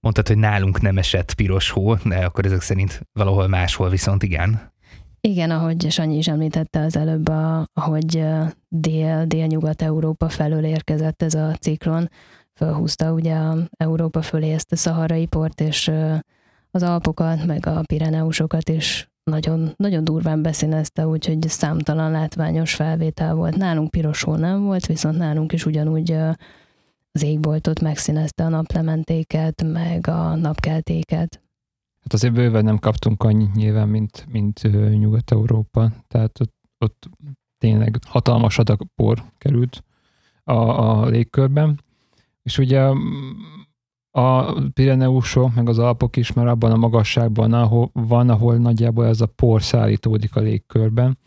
Mondtad, 0.01 0.27
hogy 0.27 0.39
nálunk 0.39 0.81
nem 0.81 0.99
esett 0.99 1.35
piros 1.35 1.71
hó, 1.71 1.95
de 1.95 2.17
akkor 2.17 2.47
ezek 2.47 2.61
szerint 2.61 3.01
valahol 3.13 3.49
máshol 3.49 3.89
viszont 3.89 4.23
igen. 4.23 4.73
Igen, 5.21 5.51
ahogy 5.51 5.91
Sanyi 5.91 6.17
is 6.17 6.29
említette 6.29 6.81
az 6.81 6.97
előbb, 6.97 7.29
a, 7.29 7.67
ahogy 7.73 8.25
dél, 8.69 9.25
dél-nyugat-európa 9.27 10.29
felől 10.29 10.65
érkezett 10.65 11.23
ez 11.23 11.35
a 11.35 11.55
ciklon, 11.61 12.11
felhúzta 12.53 13.13
ugye 13.13 13.37
Európa 13.77 14.23
fölé 14.23 14.53
ezt 14.53 14.73
a 14.73 14.77
szaharai 14.77 15.27
port, 15.27 15.61
és 15.61 15.93
az 16.71 16.83
Alpokat, 16.83 17.45
meg 17.45 17.67
a 17.67 17.83
Pireneusokat 17.87 18.69
is 18.69 19.10
nagyon, 19.25 19.73
nagyon 19.77 20.05
durván 20.05 20.43
beszínezte, 20.43 21.07
úgyhogy 21.07 21.49
számtalan 21.49 22.11
látványos 22.11 22.75
felvétel 22.75 23.35
volt. 23.35 23.57
Nálunk 23.57 23.91
piros 23.91 24.23
hó 24.23 24.35
nem 24.35 24.65
volt, 24.65 24.87
viszont 24.87 25.19
nálunk 25.19 25.53
is 25.53 25.67
ugyanúgy 25.67 26.13
az 27.13 27.23
égboltot 27.23 27.81
megszínezte 27.81 28.45
a 28.45 28.49
naplementéket, 28.49 29.63
meg 29.63 30.07
a 30.07 30.35
napkeltéket. 30.35 31.43
Hát 32.01 32.13
azért 32.13 32.33
bőven 32.33 32.65
nem 32.65 32.79
kaptunk 32.79 33.23
annyi 33.23 33.49
nyilván, 33.55 33.89
mint, 33.89 34.27
mint 34.29 34.63
Nyugat-Európa, 34.99 35.93
tehát 36.09 36.41
ott, 36.41 36.55
ott 36.79 37.09
tényleg 37.59 37.99
hatalmas 38.07 38.59
adag 38.59 38.87
por 38.95 39.25
került 39.39 39.85
a, 40.45 40.53
a 40.53 41.07
légkörben, 41.07 41.81
és 42.43 42.59
ugye 42.59 42.91
a 44.11 44.53
Pireneusok, 44.69 45.55
meg 45.55 45.69
az 45.69 45.79
Alpok 45.79 46.17
is 46.17 46.33
már 46.33 46.47
abban 46.47 46.73
a 46.73 46.77
magasságban 46.77 47.53
ahol, 47.53 47.91
van, 47.93 48.31
ahol 48.31 48.57
nagyjából 48.57 49.07
ez 49.07 49.21
a 49.21 49.27
por 49.27 49.63
szállítódik 49.63 50.37
a 50.37 50.41
légkörben, 50.41 51.19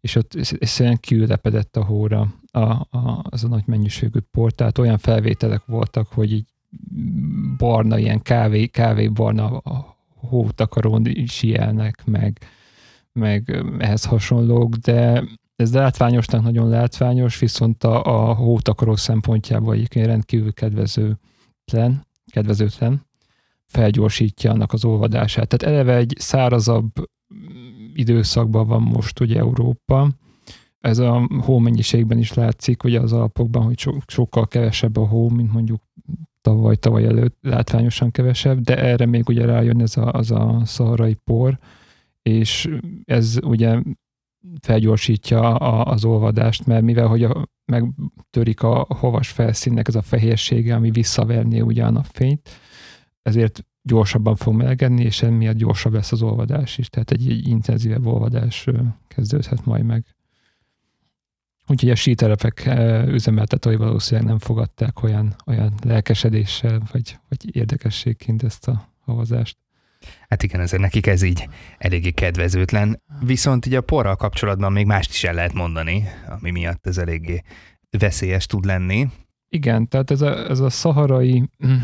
és 0.00 0.16
ott 0.16 0.34
egyszerűen 0.34 0.98
kiülepedett 1.00 1.76
a 1.76 1.84
hóra 1.84 2.34
a, 2.52 2.60
a, 2.60 3.22
az 3.22 3.44
a 3.44 3.48
nagy 3.48 3.66
mennyiségű 3.66 4.18
por, 4.30 4.52
tehát 4.52 4.78
olyan 4.78 4.98
felvételek 4.98 5.62
voltak, 5.66 6.08
hogy 6.08 6.32
így 6.32 6.46
barna, 7.56 7.98
ilyen 7.98 8.22
kávé, 8.22 8.66
kávé 8.66 9.08
barna 9.08 9.58
a 9.58 9.96
hótakarón 10.14 11.06
sielnek, 11.26 12.02
meg, 12.04 12.38
meg 13.12 13.62
ehhez 13.78 14.04
hasonlók, 14.04 14.74
de 14.74 15.24
ez 15.56 15.74
látványosnak 15.74 16.42
nagyon 16.42 16.68
látványos, 16.68 17.38
viszont 17.38 17.84
a, 17.84 18.04
a 18.04 18.34
hótakaró 18.34 18.96
szempontjából 18.96 19.74
egyébként 19.74 20.06
rendkívül 20.06 20.52
kedvező 20.52 21.18
kedvezőtlen, 22.30 23.06
felgyorsítja 23.64 24.50
annak 24.50 24.72
az 24.72 24.84
olvadását. 24.84 25.48
Tehát 25.48 25.74
eleve 25.74 25.96
egy 25.96 26.14
szárazabb 26.18 26.92
időszakban 27.94 28.66
van 28.66 28.82
most 28.82 29.20
ugye 29.20 29.38
Európa, 29.38 30.08
ez 30.80 30.98
a 30.98 31.28
hómennyiségben 31.44 32.18
is 32.18 32.32
látszik, 32.32 32.84
ugye 32.84 33.00
az 33.00 33.12
alapokban, 33.12 33.62
hogy 33.62 33.78
so, 33.78 33.92
sokkal 34.06 34.46
kevesebb 34.46 34.96
a 34.96 35.06
hó, 35.06 35.28
mint 35.28 35.52
mondjuk 35.52 35.80
tavaly, 36.40 36.76
tavaly 36.76 37.04
előtt 37.04 37.36
látványosan 37.40 38.10
kevesebb, 38.10 38.60
de 38.60 38.76
erre 38.76 39.06
még 39.06 39.28
ugye 39.28 39.44
rájön 39.44 39.80
ez 39.80 39.96
a, 39.96 40.12
az 40.12 40.30
a 40.30 40.62
szaharai 40.64 41.14
por, 41.14 41.58
és 42.22 42.68
ez 43.04 43.38
ugye 43.42 43.82
felgyorsítja 44.60 45.54
a, 45.56 45.92
az 45.92 46.04
olvadást, 46.04 46.66
mert 46.66 46.82
mivel 46.82 47.06
hogy 47.06 47.24
a, 47.24 47.48
megtörik 47.64 48.62
a 48.62 48.86
havas 48.88 49.28
felszínnek 49.28 49.88
ez 49.88 49.94
a 49.94 50.02
fehérsége, 50.02 50.74
ami 50.74 50.90
visszaverné 50.90 51.60
ugye 51.60 51.84
a 51.84 51.90
napfényt, 51.90 52.50
ezért 53.22 53.64
gyorsabban 53.82 54.36
fog 54.36 54.54
melegedni, 54.54 55.04
és 55.04 55.22
emiatt 55.22 55.56
gyorsabb 55.56 55.92
lesz 55.92 56.12
az 56.12 56.22
olvadás 56.22 56.78
is. 56.78 56.88
Tehát 56.88 57.10
egy, 57.10 57.30
egy 57.30 57.48
intenzívebb 57.48 58.06
olvadás 58.06 58.66
kezdődhet 59.08 59.64
majd 59.64 59.84
meg. 59.84 60.04
Úgyhogy 61.66 61.90
a 61.90 61.94
síterepek 61.94 62.70
üzemeltetői 63.06 63.76
valószínűleg 63.76 64.28
nem 64.28 64.38
fogadták 64.38 65.02
olyan, 65.02 65.34
olyan 65.46 65.74
lelkesedéssel, 65.82 66.82
vagy, 66.92 67.18
vagy 67.28 67.56
érdekességként 67.56 68.42
ezt 68.42 68.68
a 68.68 68.88
havazást. 69.04 69.56
Hát 70.28 70.42
igen, 70.42 70.60
ezért 70.60 70.82
nekik 70.82 71.06
ez 71.06 71.22
így 71.22 71.48
eléggé 71.78 72.10
kedvezőtlen. 72.10 73.02
Viszont 73.20 73.66
így 73.66 73.74
a 73.74 73.80
porral 73.80 74.16
kapcsolatban 74.16 74.72
még 74.72 74.86
mást 74.86 75.10
is 75.10 75.24
el 75.24 75.34
lehet 75.34 75.52
mondani, 75.52 76.04
ami 76.28 76.50
miatt 76.50 76.86
ez 76.86 76.98
eléggé 76.98 77.42
veszélyes 77.98 78.46
tud 78.46 78.64
lenni. 78.64 79.08
Igen, 79.48 79.88
tehát 79.88 80.10
ez 80.10 80.20
a, 80.20 80.48
ez 80.48 80.60
a 80.60 80.70
szaharai 80.70 81.48
mm, 81.66 81.76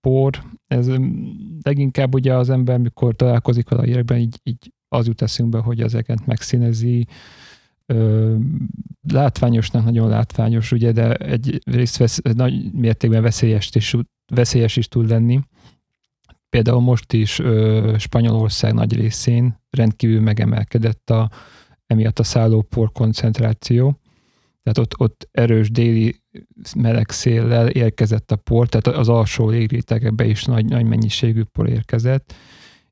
por, 0.00 0.42
ez 0.66 0.88
mm, 0.88 1.28
leginkább 1.62 2.14
ugye 2.14 2.34
az 2.34 2.50
ember, 2.50 2.78
mikor 2.78 3.14
találkozik 3.16 3.68
vele 3.68 3.82
a 3.82 3.84
hírekben, 3.84 4.18
így, 4.18 4.40
így 4.42 4.72
az 4.88 5.06
jut 5.06 5.22
eszünkbe, 5.22 5.58
hogy 5.58 5.80
ezeket 5.80 6.26
megszínezi, 6.26 7.06
ö, 7.86 8.36
látványosnak 9.08 9.84
nagyon 9.84 10.08
látványos, 10.08 10.72
ugye, 10.72 10.92
de 10.92 11.14
egy 11.14 11.60
részt 11.64 11.96
vesz, 11.96 12.20
nagy 12.34 12.72
mértékben 12.72 13.22
veszélyes 13.22 13.70
is, 13.72 13.96
veszélyes 14.34 14.76
is 14.76 14.88
tud 14.88 15.08
lenni. 15.08 15.40
Például 16.56 16.80
most 16.80 17.12
is 17.12 17.38
ö, 17.38 17.94
Spanyolország 17.98 18.74
nagy 18.74 18.96
részén 18.96 19.60
rendkívül 19.70 20.20
megemelkedett 20.20 21.10
a, 21.10 21.30
emiatt 21.86 22.18
a 22.18 22.22
szállópor 22.22 22.92
koncentráció. 22.92 24.00
Tehát 24.62 24.78
ott, 24.78 25.00
ott 25.00 25.28
erős 25.30 25.70
déli 25.70 26.22
meleg 26.76 27.10
széllel 27.10 27.68
érkezett 27.68 28.32
a 28.32 28.36
por, 28.36 28.68
tehát 28.68 28.98
az 28.98 29.08
alsó 29.08 29.48
légrétegekbe 29.48 30.24
is 30.24 30.44
nagy, 30.44 30.64
nagy 30.64 30.84
mennyiségű 30.84 31.42
por 31.42 31.68
érkezett. 31.68 32.34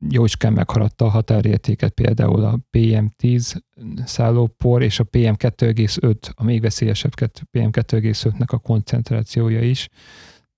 Jócskán 0.09 0.53
meghaladta 0.53 1.05
a 1.05 1.09
határértéket 1.09 1.93
például 1.93 2.45
a 2.45 2.59
PM10 2.77 3.61
szállópor 4.05 4.83
és 4.83 5.01
a 5.01 5.05
PM2,5, 5.05 6.15
a 6.35 6.45
még 6.45 6.61
veszélyesebb 6.61 7.13
PM2,5-nek 7.53 8.49
a 8.49 8.59
koncentrációja 8.59 9.63
is. 9.63 9.89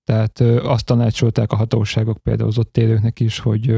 Tehát 0.03 0.39
azt 0.39 0.85
tanácsolták 0.85 1.51
a 1.51 1.55
hatóságok 1.55 2.17
például 2.17 2.49
az 2.49 2.57
ott 2.57 2.77
élőknek 2.77 3.19
is, 3.19 3.39
hogy 3.39 3.75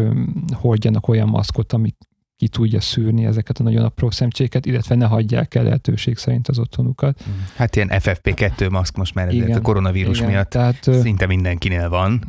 hordjanak 0.51 1.07
olyan 1.07 1.27
maszkot, 1.27 1.73
ami 1.73 1.93
ki 2.37 2.47
tudja 2.47 2.81
szűrni 2.81 3.25
ezeket 3.25 3.59
a 3.59 3.63
nagyon 3.63 3.83
apró 3.83 4.09
szemcséket, 4.09 4.65
illetve 4.65 4.95
ne 4.95 5.05
hagyják 5.05 5.55
el 5.55 5.63
lehetőség 5.63 6.17
szerint 6.17 6.47
az 6.47 6.59
otthonukat. 6.59 7.23
Mm. 7.29 7.33
Hát 7.55 7.75
ilyen 7.75 7.89
FFP2 7.91 8.71
maszk 8.71 8.97
most 8.97 9.13
már 9.13 9.33
igen, 9.33 9.57
a 9.57 9.61
koronavírus 9.61 10.17
igen, 10.17 10.29
miatt 10.29 10.49
tehát, 10.49 10.83
szinte 10.83 11.25
mindenkinél 11.25 11.89
van. 11.89 12.21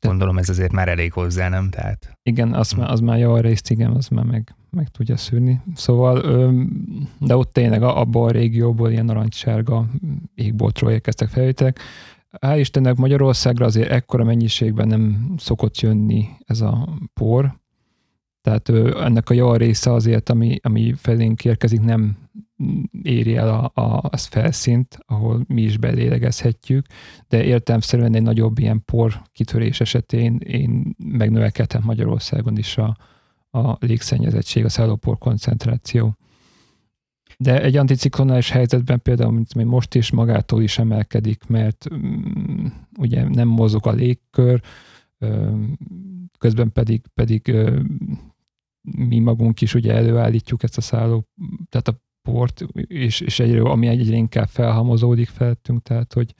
Gondolom 0.00 0.38
ez 0.38 0.48
azért 0.48 0.72
már 0.72 0.88
elég 0.88 1.12
hozzá, 1.12 1.48
nem? 1.48 1.70
Tehát... 1.70 2.18
Igen, 2.22 2.52
az, 2.52 2.70
hmm. 2.70 2.80
már, 2.80 2.90
az 2.90 3.00
már 3.00 3.18
jó 3.18 3.36
részt, 3.36 3.70
igen, 3.70 3.90
az 3.90 4.08
már 4.08 4.24
meg, 4.24 4.54
meg 4.70 4.88
tudja 4.88 5.16
szűrni. 5.16 5.60
Szóval, 5.74 6.20
de 7.18 7.36
ott 7.36 7.52
tényleg 7.52 7.82
abban 7.82 8.28
a 8.28 8.30
régióból 8.30 8.90
ilyen 8.90 9.04
narancssárga 9.04 9.86
égboltról 10.34 10.90
érkeztek 10.90 11.28
felvételek. 11.28 11.80
Hál' 12.40 12.58
Istennek 12.58 12.96
Magyarországra 12.96 13.66
azért 13.66 13.90
ekkora 13.90 14.24
mennyiségben 14.24 14.88
nem 14.88 15.34
szokott 15.38 15.80
jönni 15.80 16.28
ez 16.46 16.60
a 16.60 16.88
por, 17.14 17.58
tehát 18.46 18.68
ennek 18.96 19.30
a 19.30 19.34
jó 19.34 19.54
része 19.54 19.92
azért, 19.92 20.30
ami, 20.30 20.58
ami 20.62 20.94
felénk 20.96 21.44
érkezik, 21.44 21.80
nem 21.80 22.16
éri 23.02 23.36
el 23.36 23.48
a, 23.48 23.70
a, 23.74 24.08
a 24.10 24.16
felszínt, 24.16 24.98
ahol 25.06 25.44
mi 25.48 25.62
is 25.62 25.78
belélegezhetjük, 25.78 26.86
de 27.28 27.44
értelmszerűen 27.44 28.14
egy 28.14 28.22
nagyobb 28.22 28.58
ilyen 28.58 28.82
por 28.84 29.22
kitörés 29.32 29.80
esetén 29.80 30.36
én 30.36 30.94
megnövekedhet 30.98 31.84
Magyarországon 31.84 32.56
is 32.56 32.76
a, 32.76 32.96
a 33.50 33.76
légszennyezettség, 33.80 34.64
a 34.64 34.68
szállópor 34.68 35.18
koncentráció. 35.18 36.16
De 37.36 37.62
egy 37.62 37.76
anticiklonális 37.76 38.50
helyzetben 38.50 39.02
például, 39.02 39.32
mint 39.32 39.54
most 39.54 39.94
is, 39.94 40.10
magától 40.10 40.62
is 40.62 40.78
emelkedik, 40.78 41.46
mert 41.46 41.86
um, 41.90 42.86
ugye 42.98 43.28
nem 43.28 43.48
mozog 43.48 43.86
a 43.86 43.92
légkör, 43.92 44.62
um, 45.18 45.78
közben 46.38 46.72
pedig, 46.72 47.06
pedig 47.14 47.42
um, 47.54 48.34
mi 48.80 49.18
magunk 49.18 49.60
is 49.60 49.74
ugye 49.74 49.92
előállítjuk 49.92 50.62
ezt 50.62 50.76
a 50.76 50.80
szálló, 50.80 51.28
tehát 51.68 51.88
a 51.88 52.00
port, 52.22 52.66
és, 52.86 53.20
és 53.20 53.40
egyre, 53.40 53.62
ami 53.62 53.86
egyre 53.86 54.16
inkább 54.16 54.48
felhamozódik 54.48 55.28
feltünk, 55.28 55.82
tehát 55.82 56.12
hogy 56.12 56.34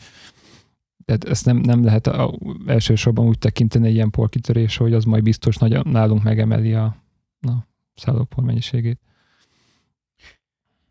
tehát 1.07 1.25
ezt 1.25 1.45
nem, 1.45 1.57
nem 1.57 1.85
lehet 1.85 2.07
a, 2.07 2.39
elsősorban 2.67 3.27
úgy 3.27 3.39
tekinteni 3.39 3.87
egy 3.87 3.95
ilyen 3.95 4.11
porkitörés, 4.11 4.77
hogy 4.77 4.93
az 4.93 5.05
majd 5.05 5.23
biztos 5.23 5.57
nagy, 5.57 5.85
nálunk 5.85 6.23
megemeli 6.23 6.75
a, 6.75 6.85
a 7.41 7.53
szállópor 7.95 8.45
mennyiségét. 8.45 9.01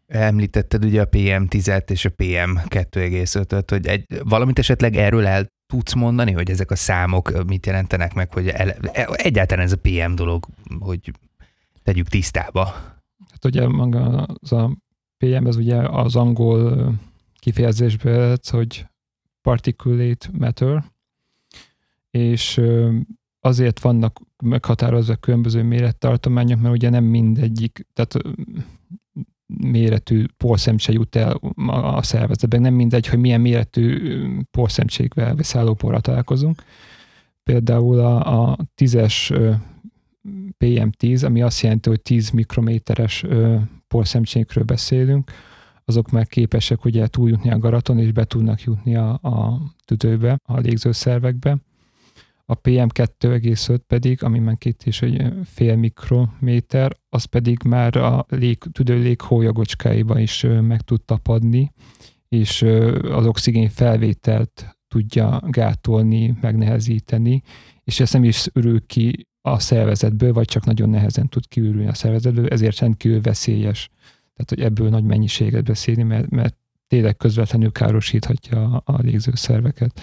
Említetted 0.07 0.85
ugye 0.85 1.01
a 1.01 1.09
PM10-et 1.09 1.89
és 1.89 2.05
a 2.05 2.09
PM2,5-öt, 2.09 3.69
hogy 3.69 3.88
egy, 3.88 4.05
valamit 4.24 4.59
esetleg 4.59 4.95
erről 4.95 5.27
el 5.27 5.53
tudsz 5.67 5.93
mondani, 5.93 6.31
hogy 6.31 6.50
ezek 6.50 6.71
a 6.71 6.75
számok 6.75 7.45
mit 7.45 7.65
jelentenek 7.65 8.13
meg, 8.13 8.33
hogy 8.33 8.47
el, 8.47 8.69
egyáltalán 9.13 9.65
ez 9.65 9.71
a 9.71 9.79
PM 9.81 10.15
dolog, 10.15 10.45
hogy 10.79 11.12
tegyük 11.83 12.07
tisztába. 12.07 12.63
Hát 13.31 13.45
ugye 13.45 13.67
maga 13.67 14.24
az 14.41 14.51
a 14.51 14.77
PM, 15.17 15.45
ez 15.47 15.55
ugye 15.55 15.77
az 15.77 16.15
angol 16.15 16.93
kifejezésből, 17.39 18.38
hogy 18.50 18.85
particulate 19.41 20.27
matter, 20.31 20.83
és 22.12 22.62
azért 23.39 23.79
vannak 23.79 24.21
meghatározva 24.43 25.15
különböző 25.15 25.63
mérettartományok, 25.63 26.59
mert 26.59 26.75
ugye 26.75 26.89
nem 26.89 27.03
mindegyik, 27.03 27.88
tehát 27.93 28.15
méretű 29.45 30.25
porszemcse 30.37 30.91
jut 30.91 31.15
el 31.15 31.39
a 31.67 32.03
szervezetben. 32.03 32.61
Nem 32.61 32.73
mindegy, 32.73 33.07
hogy 33.07 33.19
milyen 33.19 33.41
méretű 33.41 34.17
porszemcsékvel 34.51 35.35
vagy 35.35 35.43
szállóporra 35.43 35.99
találkozunk. 35.99 36.63
Például 37.43 37.99
a, 37.99 38.49
a 38.49 38.57
tízes 38.75 39.31
PM10, 40.59 41.25
ami 41.25 41.41
azt 41.41 41.61
jelenti, 41.61 41.89
hogy 41.89 42.01
10 42.01 42.29
mikrométeres 42.29 43.25
porszemcsékről 43.87 44.63
beszélünk, 44.63 45.31
azok 45.85 46.11
már 46.11 46.27
képesek 46.27 46.85
ugye 46.85 47.07
túljutni 47.07 47.51
a 47.51 47.59
garaton, 47.59 47.99
és 47.99 48.11
be 48.11 48.23
tudnak 48.23 48.61
jutni 48.61 48.95
a, 48.95 49.09
a 49.09 49.61
tüdőbe, 49.85 50.39
a 50.43 50.59
légzőszervekbe. 50.59 51.57
A 52.47 52.61
PM2,5 52.61 53.79
pedig, 53.87 54.23
ami 54.23 54.39
már 54.39 54.57
két 54.57 54.83
és 54.85 55.01
egy 55.01 55.33
fél 55.43 55.75
mikrométer, 55.75 56.97
az 57.09 57.23
pedig 57.23 57.57
már 57.63 57.97
a 57.97 58.25
lég, 58.29 58.57
tüdő 58.71 59.01
léghólyagocskáiba 59.01 60.19
is 60.19 60.45
meg 60.61 60.81
tud 60.81 61.01
tapadni, 61.01 61.71
és 62.27 62.61
az 63.01 63.25
oxigén 63.25 63.69
felvételt 63.69 64.77
tudja 64.87 65.41
gátolni, 65.47 66.37
megnehezíteni, 66.41 67.41
és 67.83 67.99
ezt 67.99 68.13
nem 68.13 68.23
is 68.23 68.47
örül 68.53 68.85
ki 68.85 69.27
a 69.41 69.59
szervezetből, 69.59 70.33
vagy 70.33 70.47
csak 70.47 70.65
nagyon 70.65 70.89
nehezen 70.89 71.29
tud 71.29 71.47
kiürülni 71.47 71.87
a 71.87 71.93
szervezetből, 71.93 72.47
ezért 72.47 72.79
rendkívül 72.79 73.21
veszélyes. 73.21 73.89
Tehát, 74.33 74.49
hogy 74.49 74.61
ebből 74.61 74.89
nagy 74.89 75.03
mennyiséget 75.03 75.63
beszélni, 75.63 76.03
mert, 76.03 76.29
mert 76.29 76.55
tényleg 76.87 77.17
közvetlenül 77.17 77.71
károsíthatja 77.71 78.63
a, 78.63 78.81
a 78.85 79.01
légzőszerveket. 79.01 80.01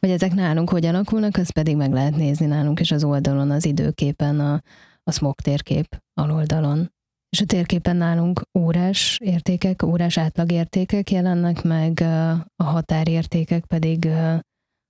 Hogy 0.00 0.10
ezek 0.10 0.34
nálunk 0.34 0.70
hogyan 0.70 0.94
alakulnak, 0.94 1.36
azt 1.36 1.52
pedig 1.52 1.76
meg 1.76 1.92
lehet 1.92 2.16
nézni 2.16 2.46
nálunk 2.46 2.80
is 2.80 2.90
az 2.90 3.04
oldalon, 3.04 3.50
az 3.50 3.64
időképen, 3.64 4.40
a, 4.40 4.62
a 5.02 5.12
smog 5.12 5.40
térkép 5.40 6.02
aloldalon. 6.20 6.92
És 7.30 7.40
a 7.40 7.46
térképen 7.46 7.96
nálunk 7.96 8.42
órás 8.58 9.18
értékek, 9.22 9.82
órás 9.82 10.18
átlagértékek 10.18 11.10
jelennek 11.10 11.62
meg, 11.62 12.00
a 12.56 12.64
határértékek 12.64 13.64
pedig 13.64 14.08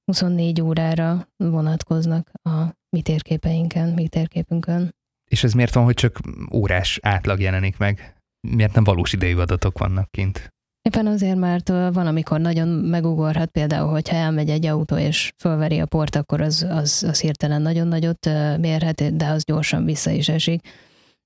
24 0.04 0.60
órára 0.60 1.28
vonatkoznak 1.36 2.30
a 2.42 2.76
mi 2.96 3.02
térképeinken, 3.02 3.88
mi 3.88 4.08
térképünkön. 4.08 4.94
És 5.30 5.44
ez 5.44 5.52
miért 5.52 5.74
van, 5.74 5.84
hogy 5.84 5.94
csak 5.94 6.20
órás 6.52 6.98
átlag 7.02 7.40
jelenik 7.40 7.76
meg? 7.76 8.16
Miért 8.48 8.74
nem 8.74 8.84
valós 8.84 9.12
idejű 9.12 9.36
adatok 9.36 9.78
vannak 9.78 10.10
kint? 10.10 10.52
Éppen 10.88 11.06
azért, 11.06 11.36
mert 11.36 11.68
van, 11.68 12.06
amikor 12.06 12.40
nagyon 12.40 12.68
megugorhat, 12.68 13.50
például, 13.50 13.90
hogyha 13.90 14.16
elmegy 14.16 14.50
egy 14.50 14.66
autó 14.66 14.96
és 14.96 15.32
fölveri 15.42 15.80
a 15.80 15.86
port, 15.86 16.16
akkor 16.16 16.40
az, 16.40 16.66
az, 16.70 17.04
az 17.08 17.20
hirtelen 17.20 17.62
nagyon 17.62 17.86
nagyot 17.86 18.28
mérhet, 18.58 19.16
de 19.16 19.26
az 19.26 19.44
gyorsan 19.44 19.84
vissza 19.84 20.10
is 20.10 20.28
esik, 20.28 20.68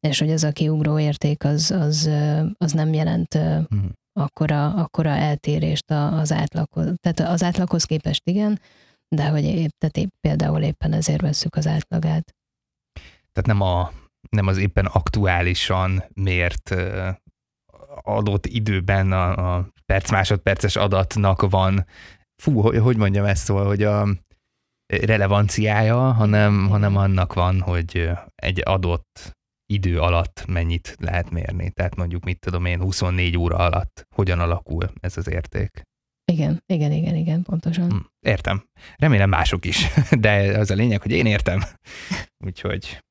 és 0.01 0.19
hogy 0.19 0.31
ez 0.31 0.43
a 0.43 0.53
kiugró 0.53 0.99
érték 0.99 1.45
az, 1.45 1.71
az, 1.71 2.11
az 2.57 2.73
nem 2.73 2.93
jelent 2.93 3.35
hmm. 3.35 3.91
akkora, 4.13 4.75
akkora 4.75 5.11
eltérést 5.11 5.91
az 5.91 6.33
átlaghoz. 6.33 6.95
Tehát 7.01 7.33
az 7.33 7.43
átlaghoz 7.43 7.85
képest 7.85 8.29
igen, 8.29 8.61
de 9.09 9.29
hogy 9.29 9.45
épp, 9.45 9.71
tehát 9.79 9.97
épp, 9.97 10.11
például 10.21 10.63
éppen 10.63 10.93
ezért 10.93 11.21
veszük 11.21 11.57
az 11.57 11.67
átlagát. 11.67 12.35
Tehát 13.33 13.47
nem, 13.47 13.61
a, 13.61 13.93
nem 14.31 14.47
az 14.47 14.59
éppen 14.59 14.87
aktuálisan 14.87 16.05
mért 16.15 16.75
adott 18.03 18.47
időben 18.47 19.13
a, 19.13 19.55
a 19.57 19.69
perc-másodperces 19.87 20.77
adatnak 20.77 21.51
van, 21.51 21.87
fú, 22.43 22.61
hogy 22.61 22.97
mondjam 22.97 23.25
ezt 23.25 23.45
szóval, 23.45 23.67
hogy 23.67 23.83
a 23.83 24.09
relevanciája, 24.87 26.13
hanem, 26.13 26.69
hanem 26.69 26.97
annak 26.97 27.33
van, 27.33 27.61
hogy 27.61 28.11
egy 28.35 28.61
adott 28.65 29.37
idő 29.73 30.01
alatt 30.01 30.45
mennyit 30.47 30.97
lehet 31.01 31.31
mérni. 31.31 31.71
Tehát 31.71 31.97
mondjuk, 31.97 32.25
mit 32.25 32.39
tudom 32.39 32.65
én, 32.65 32.81
24 32.81 33.37
óra 33.39 33.57
alatt 33.57 34.07
hogyan 34.15 34.41
alakul 34.41 34.93
ez 35.01 35.17
az 35.17 35.29
érték. 35.29 35.83
Igen, 36.33 36.63
igen, 36.67 36.93
igen, 36.93 37.17
igen, 37.17 37.43
pontosan. 37.43 37.91
Hm, 37.91 37.97
értem. 38.21 38.65
Remélem 38.97 39.29
mások 39.29 39.65
is, 39.65 39.87
de 40.25 40.59
az 40.59 40.71
a 40.71 40.75
lényeg, 40.75 41.03
hogy 41.03 41.11
én 41.11 41.27
értem. 41.27 41.63
Úgyhogy 42.47 43.03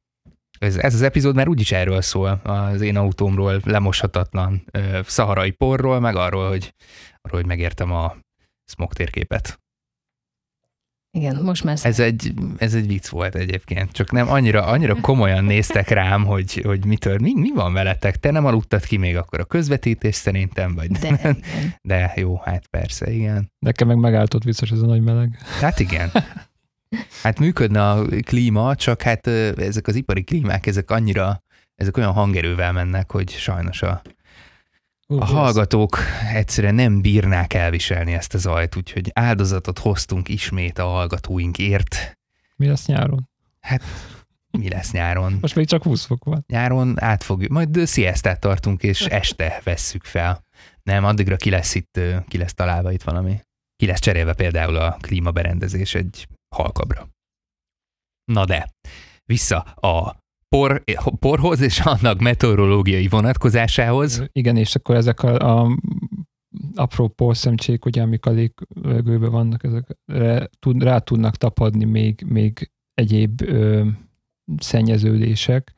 ez, 0.62 0.77
ez 0.77 0.94
az 0.94 1.01
epizód 1.01 1.36
már 1.36 1.48
úgyis 1.48 1.72
erről 1.72 2.01
szól, 2.01 2.41
az 2.44 2.82
én 2.82 2.98
autómról, 2.98 3.62
lemoshatatlan 3.63 4.63
ö, 4.72 5.00
szaharai 5.06 5.51
porról, 5.51 6.00
meg 6.00 6.15
arról, 6.15 6.50
hogy, 6.50 6.74
arról, 7.22 7.39
hogy 7.39 7.50
megértem 7.50 7.91
a 7.91 8.15
smog 8.65 8.94
térképet. 8.94 9.60
Igen, 11.18 11.36
most 11.44 11.63
már... 11.63 11.77
Ez 11.82 12.00
egy, 12.00 12.34
ez 12.58 12.74
egy 12.74 12.88
vicc 12.88 13.08
volt 13.08 13.36
egyébként, 13.36 13.91
csak 13.91 14.12
nem 14.12 14.30
annyira, 14.30 14.65
annyira 14.65 14.96
komolyan 15.01 15.44
néztek 15.44 15.89
rám, 15.89 16.25
hogy, 16.25 16.62
hogy 16.63 16.86
mitől, 16.86 17.18
mi, 17.18 17.34
mi 17.34 17.51
van 17.53 17.74
veletek? 17.74 18.18
Te 18.18 18.32
nem 18.32 18.46
aludtad 18.46 18.84
ki 18.84 18.98
még 18.98 19.18
akkor 19.18 19.39
a 19.39 19.46
közvetítés 19.46 20.15
szerintem, 20.15 20.75
vagy 20.75 20.91
de, 20.91 21.20
nem? 21.24 21.38
De 21.82 22.13
jó, 22.15 22.38
hát 22.38 22.68
persze, 22.68 23.12
igen. 23.12 23.51
Nekem 23.60 23.88
meg 23.88 23.98
megálltott 23.98 24.44
biztos 24.44 24.72
ez 24.72 24.82
a 24.82 24.86
nagy 24.86 25.01
meleg. 25.01 25.38
Hát 25.60 25.80
igen. 25.80 26.12
Hát 27.21 27.39
működne 27.39 27.89
a 27.89 28.05
klíma, 28.05 28.75
csak 28.75 29.01
hát 29.01 29.27
ezek 29.27 29.88
az 29.88 29.95
ipari 29.95 30.24
klímák, 30.24 30.65
ezek 30.65 30.91
annyira, 30.91 31.43
ezek 31.75 31.98
olyan 31.98 32.12
hangerővel 32.12 32.71
mennek, 32.71 33.12
hogy 33.12 33.29
sajnos 33.29 33.81
a, 33.81 34.01
a 35.07 35.25
hallgatók 35.25 35.98
egyszerűen 36.33 36.75
nem 36.75 37.01
bírnák 37.01 37.53
elviselni 37.53 38.13
ezt 38.13 38.33
a 38.33 38.38
zajt, 38.38 38.75
úgyhogy 38.75 39.12
áldozatot 39.13 39.79
hoztunk 39.79 40.29
ismét 40.29 40.79
a 40.79 40.86
hallgatóinkért. 40.86 42.17
Mi 42.55 42.67
lesz 42.67 42.86
nyáron? 42.86 43.29
Hát 43.60 43.81
mi 44.51 44.69
lesz 44.69 44.91
nyáron? 44.91 45.38
Most 45.41 45.55
még 45.55 45.67
csak 45.67 45.83
20 45.83 46.05
fok 46.05 46.24
van. 46.24 46.43
Nyáron 46.48 47.01
átfogjuk, 47.01 47.51
majd 47.51 47.79
sziasztát 47.86 48.39
tartunk, 48.39 48.83
és 48.83 49.01
este 49.05 49.62
vesszük 49.63 50.03
fel. 50.03 50.45
Nem, 50.83 51.05
addigra 51.05 51.36
ki 51.36 51.50
lesz 51.50 51.75
itt, 51.75 52.00
ki 52.27 52.38
lesz 52.38 52.53
találva 52.53 52.91
itt 52.91 53.03
valami. 53.03 53.39
Ki 53.75 53.86
lesz 53.86 54.00
cserélve 54.00 54.33
például 54.33 54.75
a 54.75 54.98
klímaberendezés 55.01 55.95
egy 55.95 56.27
halkabra. 56.55 57.10
Na 58.31 58.46
de, 58.46 58.70
vissza 59.25 59.60
a 59.62 60.20
por, 60.50 60.84
porhoz 61.20 61.62
és 61.62 61.79
annak 61.79 62.20
meteorológiai 62.20 63.08
vonatkozásához. 63.08 64.24
Igen, 64.31 64.58
és 64.58 64.75
akkor 64.75 64.96
ezek 64.96 65.24
a, 65.24 65.62
a 65.62 65.77
apró 66.75 67.08
porszemcsék, 67.08 67.86
ugye, 67.86 68.01
amik 68.01 68.25
a 68.25 68.31
légőben 68.31 69.31
vannak, 69.31 69.63
ezekre 69.63 70.50
tud, 70.60 70.84
rá 70.84 71.00
tudnak 71.00 71.36
tapadni 71.36 71.86
még, 71.86 72.24
még 72.27 72.72
egyéb 72.93 73.41
ö, 73.41 73.88
szennyeződések, 74.58 75.74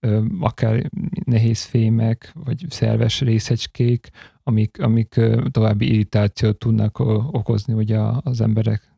ö, 0.00 0.24
akár 0.40 0.90
nehéz 1.24 1.62
fémek, 1.62 2.32
vagy 2.44 2.64
szerves 2.68 3.20
részecskék, 3.20 4.08
amik, 4.42 4.82
amik 4.82 5.16
ö, 5.16 5.44
további 5.50 5.92
irritációt 5.92 6.58
tudnak 6.58 6.98
okozni 7.32 7.74
ugye 7.74 7.98
az 8.20 8.40
emberek 8.40 8.92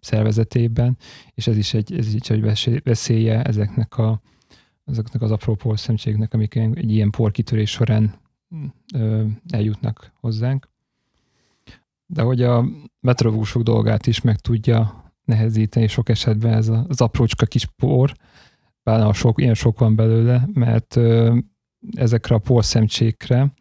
szervezetében, 0.00 0.96
és 1.34 1.46
ez 1.46 1.56
is 1.56 1.74
egy, 1.74 1.94
ez 1.94 2.14
is 2.14 2.30
egy 2.30 2.82
veszélye 2.82 3.42
ezeknek, 3.42 3.98
a, 3.98 4.20
ezeknek 4.84 5.22
az 5.22 5.30
apró 5.30 5.54
porszemcségnek, 5.54 6.34
amik 6.34 6.54
egy 6.54 6.90
ilyen 6.90 7.10
porkitörés 7.10 7.70
során 7.70 8.14
ö, 8.94 9.24
eljutnak 9.48 10.12
hozzánk. 10.20 10.68
De 12.06 12.22
hogy 12.22 12.42
a 12.42 12.64
metrovúsok 13.00 13.62
dolgát 13.62 14.06
is 14.06 14.20
meg 14.20 14.36
tudja 14.36 15.12
nehezíteni 15.24 15.86
sok 15.86 16.08
esetben 16.08 16.52
ez 16.52 16.68
az 16.68 17.00
aprócska 17.00 17.46
kis 17.46 17.66
por, 17.66 18.14
bár 18.82 19.14
sok, 19.14 19.40
ilyen 19.40 19.54
sok 19.54 19.78
van 19.78 19.96
belőle, 19.96 20.48
mert 20.52 20.96
ö, 20.96 21.36
ezekre 21.96 22.34
a 22.34 22.38
porszemcsékre 22.38 23.52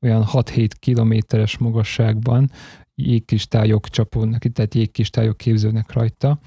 olyan 0.00 0.24
6-7 0.32 0.70
kilométeres 0.78 1.58
magasságban 1.58 2.50
jégkristályok 2.94 3.88
csapódnak, 3.88 4.42
tehát 4.42 4.74
jégkristályok 4.74 5.36
képződnek 5.36 5.92
rajta, 5.92 6.40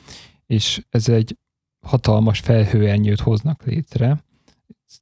és 0.45 0.85
ez 0.89 1.09
egy 1.09 1.37
hatalmas 1.85 2.39
felhőernyőt 2.39 3.19
hoznak 3.19 3.63
létre. 3.65 4.23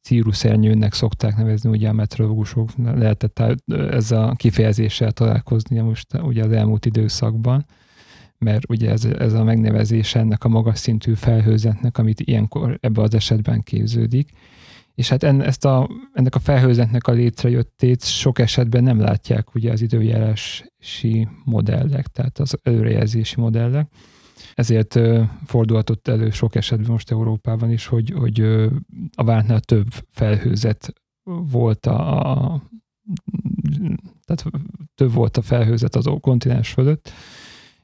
Círuszernyőnek 0.01 0.93
szokták 0.93 1.35
nevezni 1.35 1.69
ugye 1.69 1.89
a 1.89 1.93
meteorológusok, 1.93 2.69
lehetett 2.77 3.39
ez 3.71 4.11
a 4.11 4.33
kifejezéssel 4.35 5.11
találkozni 5.11 5.79
most 5.79 6.13
ugye 6.13 6.43
az 6.43 6.51
elmúlt 6.51 6.85
időszakban, 6.85 7.65
mert 8.37 8.69
ugye 8.69 8.89
ez, 8.89 9.05
ez 9.05 9.33
a 9.33 9.43
megnevezés 9.43 10.15
ennek 10.15 10.43
a 10.43 10.49
magas 10.49 10.79
szintű 10.79 11.13
felhőzetnek, 11.13 11.97
amit 11.97 12.19
ilyenkor 12.19 12.77
ebben 12.81 13.03
az 13.03 13.13
esetben 13.13 13.63
képződik, 13.63 14.29
és 14.95 15.09
hát 15.09 15.23
en, 15.23 15.41
ezt 15.41 15.65
a, 15.65 15.89
ennek 16.13 16.35
a 16.35 16.39
felhőzetnek 16.39 17.07
a 17.07 17.11
létrejöttét 17.11 18.03
sok 18.03 18.39
esetben 18.39 18.83
nem 18.83 18.99
látják 18.99 19.55
ugye 19.55 19.71
az 19.71 19.81
időjárási 19.81 21.27
modellek, 21.43 22.07
tehát 22.07 22.39
az 22.39 22.57
előrejelzési 22.63 23.39
modellek. 23.39 23.91
Ezért 24.53 24.99
fordulhatott 25.45 26.07
elő 26.07 26.29
sok 26.29 26.55
esetben 26.55 26.91
most 26.91 27.11
Európában 27.11 27.71
is, 27.71 27.85
hogy, 27.85 28.11
hogy 28.11 28.39
a 29.15 29.23
vártnál 29.23 29.59
több 29.59 29.87
felhőzet 30.09 30.93
volt 31.51 31.85
a, 31.85 32.19
a 32.31 32.61
tehát 34.25 34.45
több 34.95 35.13
volt 35.13 35.37
a 35.37 35.41
felhőzet 35.41 35.95
az 35.95 36.09
kontinens 36.21 36.69
fölött, 36.69 37.11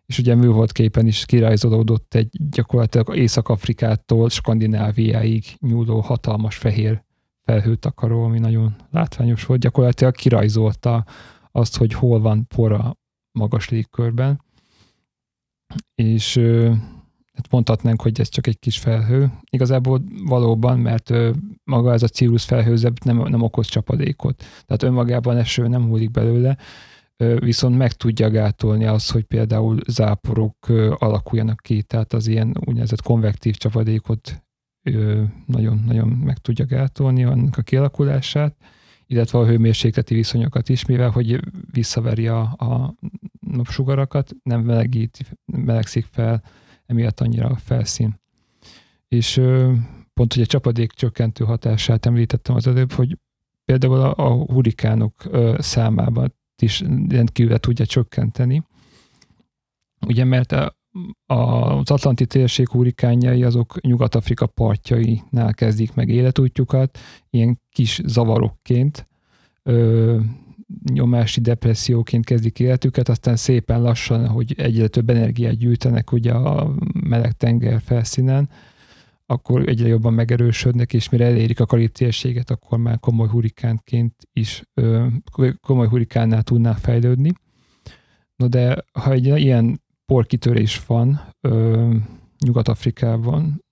és 0.08 0.18
ugye 0.18 0.36
műholdképen 0.36 1.08
is 1.08 1.26
kirajzolódott 1.26 2.14
egy 2.14 2.30
gyakorlatilag 2.50 3.16
Észak-Afrikától 3.16 4.30
Skandináviáig 4.30 5.46
nyúló 5.60 6.00
hatalmas 6.00 6.56
fehér 6.56 7.04
felhőtakaró, 7.44 8.24
ami 8.24 8.40
nagyon 8.40 8.76
látványos 8.92 9.46
volt. 9.46 9.60
Gyakorlatilag 9.60 10.16
kirajzolta 10.16 11.06
azt, 11.52 11.78
hogy 11.78 11.94
hol 11.94 12.20
van 12.20 12.48
pora 12.48 12.98
magas 13.32 13.70
légkörben, 13.70 14.42
és 15.96 16.38
hát 17.34 17.50
mondhatnánk, 17.50 18.02
hogy 18.02 18.20
ez 18.20 18.30
csak 18.30 18.48
egy 18.48 18.60
kis 18.60 18.78
felhő. 18.78 19.32
Igazából 19.50 20.02
valóban, 20.26 20.80
mert 20.80 21.14
maga 21.64 21.94
ez 21.94 22.04
a 22.04 22.08
Cirrus 22.08 22.44
felhőzet 22.46 23.04
nem, 23.04 23.18
nem 23.18 23.42
okoz 23.42 23.68
csapadékot. 23.68 24.44
Tehát 24.66 24.84
önmagában 24.84 25.38
eső 25.38 25.68
nem 25.68 25.88
hullik 25.88 26.12
belőle, 26.12 26.58
viszont 27.18 27.78
meg 27.78 27.94
tudja 27.94 28.30
gátolni 28.30 28.86
az, 28.86 29.10
hogy 29.10 29.24
például 29.24 29.80
záporok 29.88 30.68
alakuljanak 30.98 31.60
ki, 31.64 31.82
tehát 31.82 32.14
az 32.14 32.28
ilyen 32.28 32.58
úgynevezett 32.66 33.02
konvektív 33.02 33.56
csapadékot 33.56 34.44
nagyon-nagyon 35.46 36.08
meg 36.08 36.38
tudja 36.38 36.66
gátolni 36.66 37.24
annak 37.24 37.58
a 37.58 37.62
kialakulását, 37.62 38.56
illetve 39.06 39.40
a 39.40 39.46
hőmérsékleti 39.46 40.14
viszonyokat 40.14 40.70
is, 40.70 40.86
mivel 40.86 41.10
hogy 41.10 41.40
visszaveri 41.72 42.28
a, 42.28 42.40
a 42.42 42.96
napsugarakat, 43.40 44.32
nem 44.44 44.62
melegít, 44.62 45.38
melegszik 45.46 46.06
fel 46.12 46.44
emiatt 46.86 47.20
annyira 47.20 47.48
a 47.48 47.56
felszín. 47.56 48.20
És 49.08 49.42
pont, 50.14 50.34
hogy 50.34 50.42
a 50.42 50.46
csapadék 50.46 50.92
csökkentő 50.92 51.46
hatását 51.46 52.06
említettem 52.06 52.56
az 52.56 52.68
előbb, 52.68 52.92
hogy 52.92 53.18
például 53.66 54.00
a, 54.00 54.14
a 54.16 54.30
hurikánok 54.30 55.14
számában 55.58 56.37
is 56.62 56.84
rendkívül 57.10 57.58
tudja 57.58 57.86
csökkenteni. 57.86 58.64
Ugye, 60.06 60.24
mert 60.24 60.56
az 61.26 61.92
Atlanti 61.92 62.26
térség 62.26 62.70
hurikánjai 62.70 63.44
azok 63.44 63.82
Nyugat-Afrika 63.82 64.46
partjainál 64.46 65.54
kezdik 65.54 65.94
meg 65.94 66.10
életútjukat, 66.10 66.98
ilyen 67.30 67.62
kis 67.70 68.02
zavarokként, 68.06 69.08
ö, 69.64 70.20
nyomási 70.94 71.42
depresszióként 71.42 72.26
kezdik 72.26 72.60
életüket, 72.60 73.10
aztán 73.10 73.36
szépen 73.36 73.82
lassan, 73.82 74.28
hogy 74.28 74.54
egyre 74.58 74.88
több 74.88 75.10
energiát 75.10 75.58
gyűjtenek 75.58 76.12
ugye 76.12 76.32
a 76.32 76.76
meleg 76.94 77.32
tenger 77.32 77.82
felszínen, 77.82 78.50
akkor 79.30 79.70
egyre 79.70 79.88
jobban 79.88 80.14
megerősödnek, 80.14 80.94
és 80.94 81.10
mire 81.10 81.26
elérik 81.26 81.60
a 81.60 81.66
karib 81.66 81.92
akkor 82.46 82.78
már 82.78 83.00
komoly 83.00 83.28
hurikánként 83.28 84.14
is, 84.34 84.64
komoly 85.62 85.88
hurikánnál 85.88 86.44
tudná 86.44 86.74
fejlődni. 86.74 87.34
No 88.36 88.48
de 88.48 88.86
ha 88.92 89.12
egy 89.12 89.26
ilyen 89.26 89.82
porkitörés 90.06 90.86
van 90.86 91.34
Nyugat-Afrikában, 92.46 93.66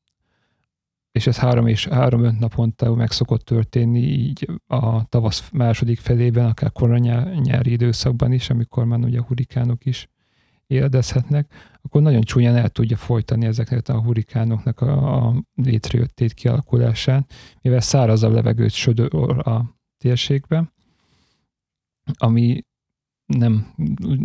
és 1.12 1.28
ez 1.28 1.38
három 1.38 1.68
és 1.68 1.88
három-öt 1.88 2.40
naponta 2.40 2.96
meg 2.96 3.12
szokott 3.12 3.46
történni 3.46 4.00
így 4.00 4.50
a 4.68 5.06
tavasz 5.06 5.50
második 5.52 6.00
felében, 6.00 6.46
akár 6.46 6.72
koronyári 6.72 7.72
időszakban 7.72 8.32
is, 8.32 8.50
amikor 8.50 8.86
már 8.86 9.00
ugye 9.00 9.22
hurikánok 9.22 9.86
is 9.86 10.10
éledezhetnek, 10.68 11.75
akkor 11.86 12.02
nagyon 12.02 12.22
csúnyán 12.22 12.56
el 12.56 12.70
tudja 12.70 12.98
folytani 12.98 13.46
ezeket 13.46 13.90
a 13.90 14.02
hurikánoknak 14.02 14.82
a, 14.82 15.26
a 15.28 15.44
létrejöttét, 15.56 16.34
kialakulásán, 16.34 17.26
mivel 17.62 17.80
szárazabb 17.80 18.34
levegőt 18.34 18.72
södör 18.72 19.48
a 19.48 19.76
térségben, 19.98 20.74
ami 22.14 22.62
nem 23.26 23.74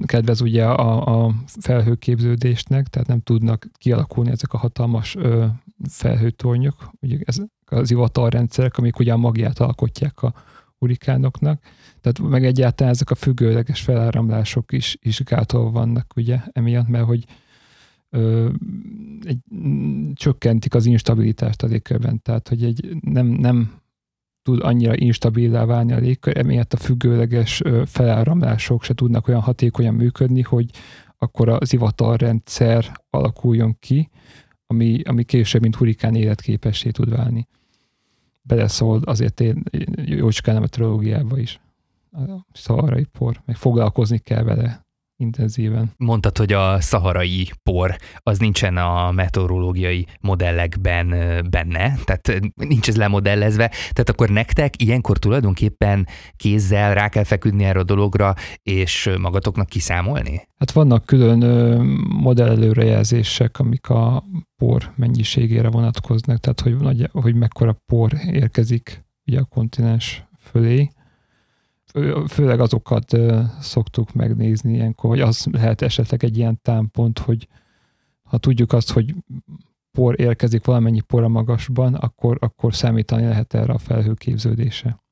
kedvez 0.05 0.41
ugye 0.41 0.67
a, 0.67 1.25
a 1.25 1.35
felhőképződésnek, 1.47 2.89
tehát 2.89 3.09
nem 3.09 3.21
tudnak 3.21 3.67
kialakulni 3.79 4.31
ezek 4.31 4.53
a 4.53 4.59
hatalmas 4.59 5.15
ö, 5.15 5.47
felhőtornyok, 5.89 6.91
ugye 7.01 7.19
ezek 7.25 7.49
az 7.65 7.91
ivatarrendszerek, 7.91 8.77
amik 8.77 8.99
ugye 8.99 9.13
a 9.13 9.17
magját 9.17 9.59
alkotják 9.59 10.23
a 10.23 10.35
hurikánoknak, 10.79 11.63
tehát 12.01 12.31
meg 12.31 12.45
egyáltalán 12.45 12.93
ezek 12.93 13.11
a 13.11 13.15
függőleges 13.15 13.81
feláramlások 13.81 14.73
is, 14.73 14.97
is 15.01 15.21
gátol 15.21 15.71
vannak 15.71 16.13
ugye 16.17 16.41
emiatt, 16.53 16.89
mert 16.89 17.05
hogy 17.05 17.25
ö, 18.11 18.51
egy, 19.25 19.39
csökkentik 20.15 20.75
az 20.75 20.87
instabilitást 20.87 21.63
a 21.63 21.67
légkörben, 21.67 22.23
tehát 22.23 22.49
hogy 22.49 22.65
egy 22.65 22.97
nem, 23.01 23.27
nem 23.27 23.81
tud 24.43 24.63
annyira 24.63 24.97
instabilá 24.97 25.65
válni 25.65 25.93
a 25.93 25.99
légkör, 25.99 26.39
emiatt 26.39 26.73
a 26.73 26.77
függőleges 26.77 27.63
feláramlások 27.85 28.83
se 28.83 28.95
tudnak 28.95 29.29
olyan 29.29 29.41
hatékonyan 29.41 29.95
működni, 29.95 30.43
hogy 30.43 30.71
akkor 31.19 31.49
az 31.49 31.73
ivatarrendszer 31.73 33.01
alakuljon 33.11 33.77
ki, 33.79 34.11
ami, 34.67 35.03
ami 35.03 35.25
később, 35.25 35.63
mint 35.63 35.77
hurikán 35.77 36.15
életképessé 36.15 36.91
tud 36.91 37.11
válni. 37.11 37.49
Beleszól 38.43 39.01
azért 39.05 39.41
én 39.41 39.63
jócskán 40.05 40.57
a 40.57 40.61
meteorológiába 40.61 41.39
is. 41.39 41.61
A 42.13 42.47
szaharai 42.53 43.05
por, 43.05 43.43
meg 43.45 43.57
foglalkozni 43.57 44.19
kell 44.19 44.43
vele 44.43 44.89
intenzíven. 45.21 45.93
Mondtad, 45.97 46.39
hogy 46.39 46.53
a 46.53 46.81
szaharai 46.81 47.51
por 47.63 47.97
az 48.17 48.39
nincsen 48.39 48.77
a 48.77 49.11
meteorológiai 49.11 50.07
modellekben 50.21 51.09
benne, 51.51 51.95
tehát 52.05 52.41
nincs 52.55 52.89
ez 52.89 52.97
lemodellezve, 52.97 53.69
tehát 53.69 54.09
akkor 54.09 54.29
nektek 54.29 54.83
ilyenkor 54.83 55.19
tulajdonképpen 55.19 56.07
kézzel 56.37 56.95
rá 56.95 57.09
kell 57.09 57.25
feküdni 57.25 57.65
erre 57.65 57.79
a 57.79 57.85
dologra, 57.85 58.35
és 58.63 59.11
magatoknak 59.21 59.69
kiszámolni? 59.69 60.49
Hát 60.59 60.73
vannak 60.73 61.05
külön 61.05 61.39
modellelőrejelzések, 62.09 63.59
amik 63.59 63.89
a 63.89 64.25
por 64.57 64.93
mennyiségére 64.97 65.69
vonatkoznak, 65.69 66.39
tehát 66.39 66.61
hogy, 66.61 66.77
nagy, 66.77 67.09
hogy 67.13 67.35
mekkora 67.35 67.77
por 67.87 68.13
érkezik 68.31 69.05
ugye 69.27 69.39
a 69.39 69.45
kontinens 69.45 70.25
fölé, 70.39 70.91
főleg 72.29 72.61
azokat 72.61 73.17
szoktuk 73.61 74.13
megnézni 74.13 74.75
ilyenkor, 74.75 75.11
hogy 75.11 75.21
az 75.21 75.47
lehet 75.51 75.83
esetleg 75.83 76.25
egy 76.25 76.37
ilyen 76.37 76.61
támpont, 76.63 77.19
hogy 77.19 77.49
ha 78.23 78.39
tudjuk 78.39 78.73
azt, 78.73 78.91
hogy 78.91 79.15
por 79.91 80.21
érkezik 80.21 80.65
valamennyi 80.65 81.01
por 81.01 81.23
a 81.23 81.29
magasban, 81.29 81.95
akkor, 81.95 82.37
akkor 82.41 82.75
számítani 82.75 83.27
lehet 83.27 83.55
erre 83.55 83.73
a 83.73 83.79
felhőképződése. 83.79 85.03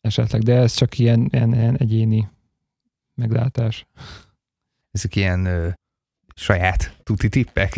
Esetleg, 0.00 0.42
de 0.42 0.54
ez 0.54 0.72
csak 0.72 0.98
ilyen, 0.98 1.28
ilyen, 1.32 1.54
ilyen 1.54 1.76
egyéni 1.76 2.28
meglátás. 3.14 3.86
Ezek 4.90 5.16
ilyen 5.16 5.44
ö, 5.44 5.68
saját 6.34 7.00
tuti 7.02 7.28
tippek? 7.28 7.74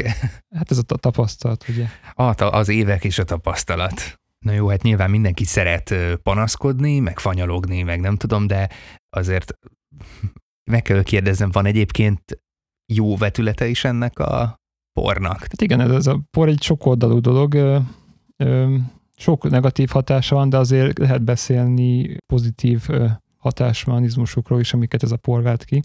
Hát 0.56 0.70
ez 0.70 0.78
a 0.78 0.82
tapasztalat, 0.82 1.68
ugye? 1.68 1.86
Ah, 2.14 2.54
az 2.54 2.68
évek 2.68 3.04
és 3.04 3.18
a 3.18 3.24
tapasztalat. 3.24 4.21
Na 4.42 4.52
jó, 4.52 4.68
hát 4.68 4.82
nyilván 4.82 5.10
mindenki 5.10 5.44
szeret 5.44 5.94
panaszkodni, 6.22 6.98
meg 6.98 7.18
fanyalogni, 7.18 7.82
meg 7.82 8.00
nem 8.00 8.16
tudom, 8.16 8.46
de 8.46 8.68
azért 9.10 9.58
meg 10.70 10.82
kell 10.82 11.02
kérdeznem, 11.02 11.50
van 11.50 11.66
egyébként 11.66 12.42
jó 12.92 13.16
vetülete 13.16 13.66
is 13.66 13.84
ennek 13.84 14.18
a 14.18 14.60
pornak? 14.92 15.40
Hát 15.40 15.62
igen, 15.62 15.80
ez, 15.80 15.90
ez 15.90 16.06
a 16.06 16.20
por 16.30 16.48
egy 16.48 16.62
sok 16.62 16.86
oldalú 16.86 17.20
dolog, 17.20 17.82
sok 19.16 19.50
negatív 19.50 19.88
hatása 19.88 20.34
van, 20.34 20.48
de 20.48 20.56
azért 20.58 20.98
lehet 20.98 21.22
beszélni 21.22 22.16
pozitív 22.26 22.88
hatásmechanizmusokról 23.36 24.60
is, 24.60 24.72
amiket 24.72 25.02
ez 25.02 25.12
a 25.12 25.16
por 25.16 25.42
vált 25.42 25.64
ki. 25.64 25.82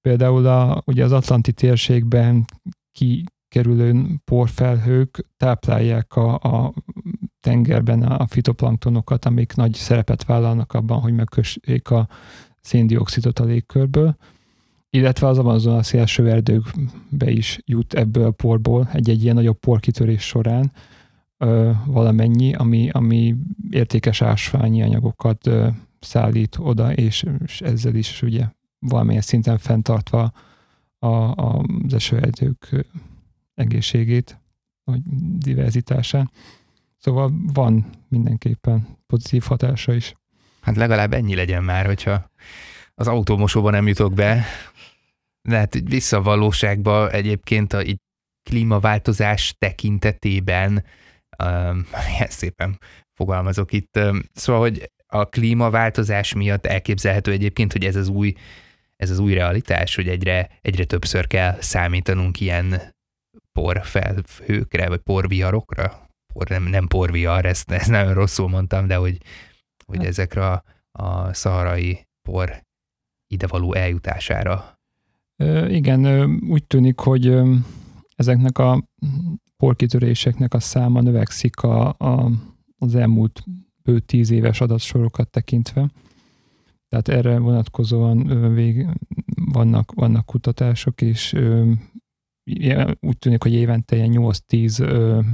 Például 0.00 0.46
a, 0.46 0.82
ugye 0.86 1.04
az 1.04 1.12
Atlanti 1.12 1.52
térségben 1.52 2.44
kikerülő 2.92 4.06
porfelhők 4.24 5.26
táplálják 5.36 6.16
a, 6.16 6.34
a 6.34 6.72
tengerben 7.44 8.02
a 8.02 8.26
fitoplanktonokat, 8.26 9.24
amik 9.24 9.54
nagy 9.54 9.74
szerepet 9.74 10.24
vállalnak 10.24 10.72
abban, 10.72 11.00
hogy 11.00 11.14
megkössék 11.14 11.90
a 11.90 12.08
széndiokszidot 12.60 13.38
a 13.38 13.44
légkörből, 13.44 14.16
illetve 14.90 15.26
az 15.26 15.38
Amazonas 15.38 15.92
első 15.92 16.30
erdőkbe 16.30 17.30
is 17.30 17.58
jut 17.64 17.94
ebből 17.94 18.26
a 18.26 18.30
porból 18.30 18.88
egy-egy 18.92 19.22
ilyen 19.22 19.34
nagyobb 19.34 19.58
porkitörés 19.58 20.22
során 20.22 20.72
ö, 21.38 21.70
valamennyi, 21.86 22.54
ami, 22.54 22.88
ami 22.90 23.36
értékes 23.70 24.22
ásványi 24.22 24.82
anyagokat 24.82 25.46
ö, 25.46 25.68
szállít 26.00 26.56
oda, 26.58 26.92
és, 26.92 27.24
és 27.44 27.60
ezzel 27.60 27.94
is 27.94 28.22
ugye 28.22 28.44
valamilyen 28.78 29.22
szinten 29.22 29.58
fenntartva 29.58 30.32
a, 30.98 31.06
a, 31.06 31.64
az 31.84 31.94
esőerdők 31.94 32.86
egészségét, 33.54 34.38
vagy 34.84 35.00
diverzitásán. 35.38 36.30
Szóval 37.04 37.32
van 37.52 37.90
mindenképpen 38.08 38.98
pozitív 39.06 39.42
hatása 39.42 39.94
is. 39.94 40.14
Hát 40.60 40.76
legalább 40.76 41.12
ennyi 41.12 41.34
legyen 41.34 41.64
már, 41.64 41.86
hogyha 41.86 42.30
az 42.94 43.08
autómosóban 43.08 43.72
nem 43.72 43.88
jutok 43.88 44.12
be. 44.12 44.44
Lehet, 45.48 45.72
hogy 45.72 45.88
vissza 45.88 46.16
a 46.16 46.22
valóságba 46.22 47.10
egyébként 47.10 47.72
a 47.72 47.84
így 47.84 47.98
klímaváltozás 48.50 49.54
tekintetében, 49.58 50.84
um, 51.44 51.86
szépen 52.28 52.78
fogalmazok 53.14 53.72
itt, 53.72 53.98
szóval, 54.32 54.60
hogy 54.60 54.90
a 55.06 55.24
klímaváltozás 55.24 56.34
miatt 56.34 56.66
elképzelhető 56.66 57.32
egyébként, 57.32 57.72
hogy 57.72 57.84
ez 57.84 57.96
az 57.96 58.08
új, 58.08 58.34
ez 58.96 59.10
az 59.10 59.18
új 59.18 59.34
realitás, 59.34 59.94
hogy 59.94 60.08
egyre, 60.08 60.58
egyre 60.60 60.84
többször 60.84 61.26
kell 61.26 61.60
számítanunk 61.60 62.40
ilyen 62.40 62.94
porfelhőkre, 63.52 64.88
vagy 64.88 65.00
porviharokra? 65.00 66.03
Por, 66.34 66.48
nem, 66.48 66.62
nem 66.62 66.86
porvihar, 66.86 67.44
ezt, 67.44 67.70
ezt 67.70 67.90
nagyon 67.90 68.14
rosszul 68.14 68.48
mondtam, 68.48 68.86
de 68.86 68.96
hogy, 68.96 69.18
hogy 69.86 69.96
hát. 69.96 70.06
ezekre 70.06 70.50
a, 70.50 70.64
a 70.92 71.32
szaharai 71.32 72.06
por 72.22 72.62
idevaló 73.26 73.74
eljutására. 73.74 74.78
Ö, 75.36 75.68
igen, 75.68 76.30
úgy 76.48 76.66
tűnik, 76.66 76.98
hogy 76.98 77.38
ezeknek 78.16 78.58
a 78.58 78.84
porkitöréseknek 79.56 80.54
a 80.54 80.60
száma 80.60 81.00
növekszik 81.00 81.60
a, 81.60 81.88
a, 81.88 82.30
az 82.78 82.94
elmúlt 82.94 83.44
bő 83.82 84.00
tíz 84.00 84.30
éves 84.30 84.60
adatsorokat 84.60 85.30
tekintve. 85.30 85.90
Tehát 86.88 87.08
erre 87.08 87.38
vonatkozóan 87.38 88.52
vég, 88.54 88.86
vannak, 89.52 89.92
vannak 89.92 90.26
kutatások, 90.26 91.00
és 91.00 91.32
úgy 93.00 93.18
tűnik, 93.18 93.42
hogy 93.42 93.52
évente 93.52 93.96
ilyen 93.96 94.12
8-10 94.12 95.24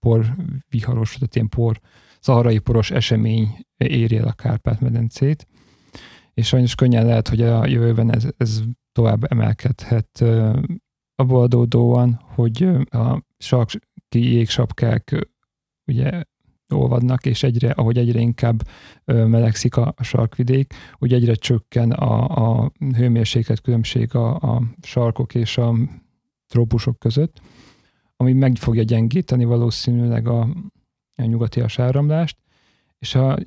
por 0.00 0.36
viharos, 0.68 1.14
tehát 1.14 1.34
ilyen 1.34 1.48
por, 1.48 1.80
szaharai 2.20 2.58
poros 2.58 2.90
esemény 2.90 3.66
éri 3.76 4.16
el 4.16 4.26
a 4.26 4.32
Kárpát-medencét, 4.32 5.46
és 6.34 6.46
sajnos 6.46 6.74
könnyen 6.74 7.06
lehet, 7.06 7.28
hogy 7.28 7.40
a 7.42 7.66
jövőben 7.66 8.14
ez, 8.14 8.26
ez 8.36 8.60
tovább 8.92 9.32
emelkedhet 9.32 10.24
abból 11.14 11.42
adódóan, 11.42 12.20
hogy 12.22 12.62
a 12.90 13.22
sarki 13.38 13.78
jégsapkák 14.10 15.28
ugye 15.86 16.22
olvadnak, 16.74 17.26
és 17.26 17.42
egyre, 17.42 17.70
ahogy 17.70 17.98
egyre 17.98 18.20
inkább 18.20 18.62
melegszik 19.04 19.76
a, 19.76 19.94
sarkvidék, 20.00 20.74
úgy 20.98 21.12
egyre 21.12 21.34
csökken 21.34 21.90
a, 21.90 22.24
a 22.62 22.72
hőmérséklet 22.96 23.60
különbség 23.60 24.14
a, 24.14 24.34
a 24.34 24.62
sarkok 24.82 25.34
és 25.34 25.58
a 25.58 25.74
trópusok 26.48 26.98
között, 26.98 27.40
ami 28.20 28.32
meg 28.32 28.56
fogja 28.56 28.82
gyengíteni 28.82 29.44
valószínűleg 29.44 30.28
a, 30.28 30.40
a 31.14 31.22
nyugati 31.22 31.62
áramlást, 31.76 32.36
és 32.98 33.14
a 33.14 33.38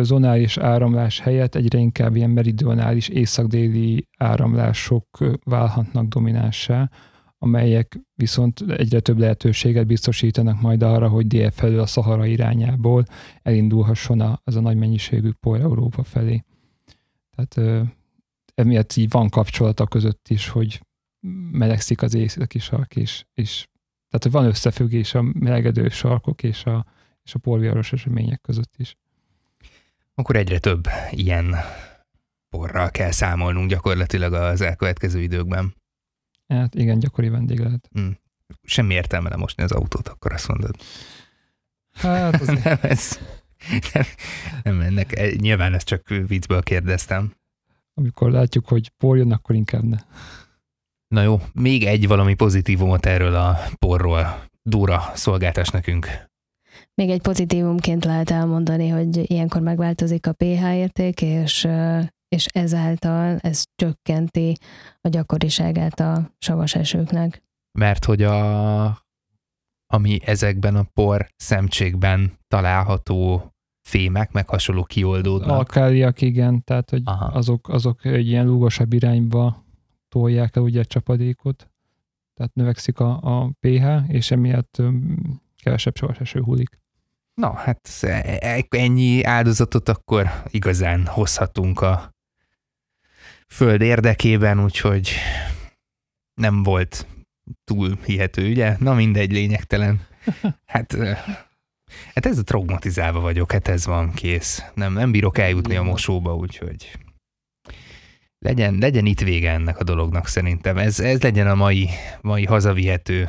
zonális 0.00 0.56
áramlás 0.56 1.20
helyett 1.20 1.54
egyre 1.54 1.78
inkább 1.78 2.16
ilyen 2.16 2.30
meridionális 2.30 3.08
észak-déli 3.08 4.08
áramlások 4.18 5.06
válhatnak 5.44 6.06
dominánsá, 6.06 6.90
amelyek 7.38 8.00
viszont 8.14 8.60
egyre 8.60 9.00
több 9.00 9.18
lehetőséget 9.18 9.86
biztosítanak 9.86 10.60
majd 10.60 10.82
arra, 10.82 11.08
hogy 11.08 11.26
dél 11.26 11.50
felül 11.50 11.80
a 11.80 11.86
Szahara 11.86 12.26
irányából 12.26 13.04
elindulhasson 13.42 14.20
a, 14.20 14.40
az 14.44 14.56
a 14.56 14.60
nagy 14.60 14.76
mennyiségű 14.76 15.30
por 15.40 15.60
Európa 15.60 16.02
felé. 16.02 16.44
Tehát 17.34 17.84
emiatt 18.54 18.96
így 18.96 19.10
van 19.10 19.28
kapcsolata 19.28 19.86
között 19.86 20.28
is, 20.28 20.48
hogy 20.48 20.80
melegszik 21.50 22.02
az 22.02 22.14
északi 22.14 22.58
sark 22.58 22.96
is, 22.96 23.26
és 23.34 23.66
tehát 24.08 24.36
van 24.36 24.46
összefüggés 24.46 25.14
a 25.14 25.22
melegedő 25.22 25.88
sarkok 25.88 26.42
és 26.42 26.64
a, 26.64 26.86
és 27.24 27.34
a 27.34 27.38
porviharos 27.38 27.92
események 27.92 28.40
között 28.40 28.74
is. 28.76 28.96
Akkor 30.14 30.36
egyre 30.36 30.58
több 30.58 30.88
ilyen 31.10 31.54
porral 32.48 32.90
kell 32.90 33.10
számolnunk 33.10 33.70
gyakorlatilag 33.70 34.32
az 34.32 34.60
elkövetkező 34.60 35.20
időkben. 35.20 35.74
Hát 36.48 36.74
igen, 36.74 36.98
gyakori 36.98 37.28
vendég 37.28 37.58
lehet. 37.58 37.88
Hmm. 37.92 38.18
Semmi 38.62 38.94
értelme 38.94 39.28
nem 39.28 39.38
mosni 39.38 39.62
az 39.62 39.72
autót, 39.72 40.08
akkor 40.08 40.32
azt 40.32 40.48
mondod. 40.48 40.76
Hát 41.92 42.40
az... 42.40 42.46
nem, 42.46 42.78
ez, 42.80 43.18
nem, 43.92 44.04
nem, 44.62 44.80
ennek, 44.80 45.36
nyilván 45.36 45.74
ezt 45.74 45.86
csak 45.86 46.08
viccből 46.08 46.62
kérdeztem. 46.62 47.34
Amikor 47.94 48.30
látjuk, 48.30 48.68
hogy 48.68 48.88
por 48.88 49.16
jön, 49.16 49.32
akkor 49.32 49.54
inkább 49.54 49.82
ne. 49.82 49.96
Na 51.08 51.22
jó, 51.22 51.40
még 51.52 51.84
egy 51.84 52.06
valami 52.06 52.34
pozitívumot 52.34 53.06
erről 53.06 53.34
a 53.34 53.56
porról. 53.78 54.44
Dóra, 54.62 55.02
szolgáltás 55.14 55.68
nekünk. 55.68 56.06
Még 56.94 57.10
egy 57.10 57.20
pozitívumként 57.20 58.04
lehet 58.04 58.30
elmondani, 58.30 58.88
hogy 58.88 59.30
ilyenkor 59.30 59.60
megváltozik 59.60 60.26
a 60.26 60.32
pH 60.32 60.74
érték, 60.74 61.22
és, 61.22 61.68
és 62.28 62.46
ezáltal 62.46 63.38
ez 63.40 63.64
csökkenti 63.74 64.56
a 65.00 65.08
gyakoriságát 65.08 66.00
a 66.00 66.30
savas 66.38 66.74
esőknek. 66.74 67.42
Mert 67.78 68.04
hogy 68.04 68.22
a, 68.22 68.84
ami 69.86 70.18
ezekben 70.24 70.76
a 70.76 70.86
por 70.94 71.26
szemcsékben 71.36 72.38
található 72.48 73.50
fémek, 73.88 74.32
meg 74.32 74.48
hasonló 74.48 74.82
kioldódnak. 74.82 75.56
Alkáliak, 75.56 76.20
igen, 76.20 76.64
tehát 76.64 76.90
hogy 76.90 77.02
azok, 77.32 77.68
azok 77.68 78.04
egy 78.04 78.26
ilyen 78.26 78.46
lúgosabb 78.46 78.92
irányba 78.92 79.65
tolják 80.16 80.56
el 80.56 80.62
ugye 80.62 80.80
a 80.80 80.84
csapadékot, 80.84 81.70
tehát 82.34 82.54
növekszik 82.54 82.98
a, 83.00 83.18
a 83.22 83.50
pH, 83.60 83.86
és 84.08 84.30
emiatt 84.30 84.82
kevesebb 85.62 85.96
savas 85.96 86.32
hullik. 86.32 86.78
Na, 87.34 87.54
hát 87.54 87.88
e, 88.00 88.38
e, 88.40 88.66
ennyi 88.68 89.24
áldozatot 89.24 89.88
akkor 89.88 90.42
igazán 90.50 91.06
hozhatunk 91.06 91.80
a 91.80 92.14
föld 93.46 93.80
érdekében, 93.80 94.64
úgyhogy 94.64 95.10
nem 96.34 96.62
volt 96.62 97.06
túl 97.64 97.98
hihető, 98.04 98.50
ugye? 98.50 98.76
Na 98.78 98.94
mindegy, 98.94 99.32
lényegtelen. 99.32 100.00
Hát, 100.66 100.96
hát 102.14 102.26
ez 102.26 102.38
a 102.38 102.42
traumatizálva 102.42 103.20
vagyok, 103.20 103.52
hát 103.52 103.68
ez 103.68 103.86
van, 103.86 104.12
kész. 104.12 104.62
Nem, 104.74 104.92
nem 104.92 105.10
bírok 105.10 105.38
eljutni 105.38 105.76
a 105.76 105.82
mosóba, 105.82 106.34
úgyhogy 106.34 107.05
legyen, 108.46 108.78
legyen 108.78 109.06
itt 109.06 109.20
vége 109.20 109.50
ennek 109.50 109.78
a 109.78 109.84
dolognak 109.84 110.26
szerintem. 110.26 110.78
Ez, 110.78 111.00
ez 111.00 111.22
legyen 111.22 111.46
a 111.46 111.54
mai, 111.54 111.88
mai 112.20 112.44
hazavihető 112.44 113.28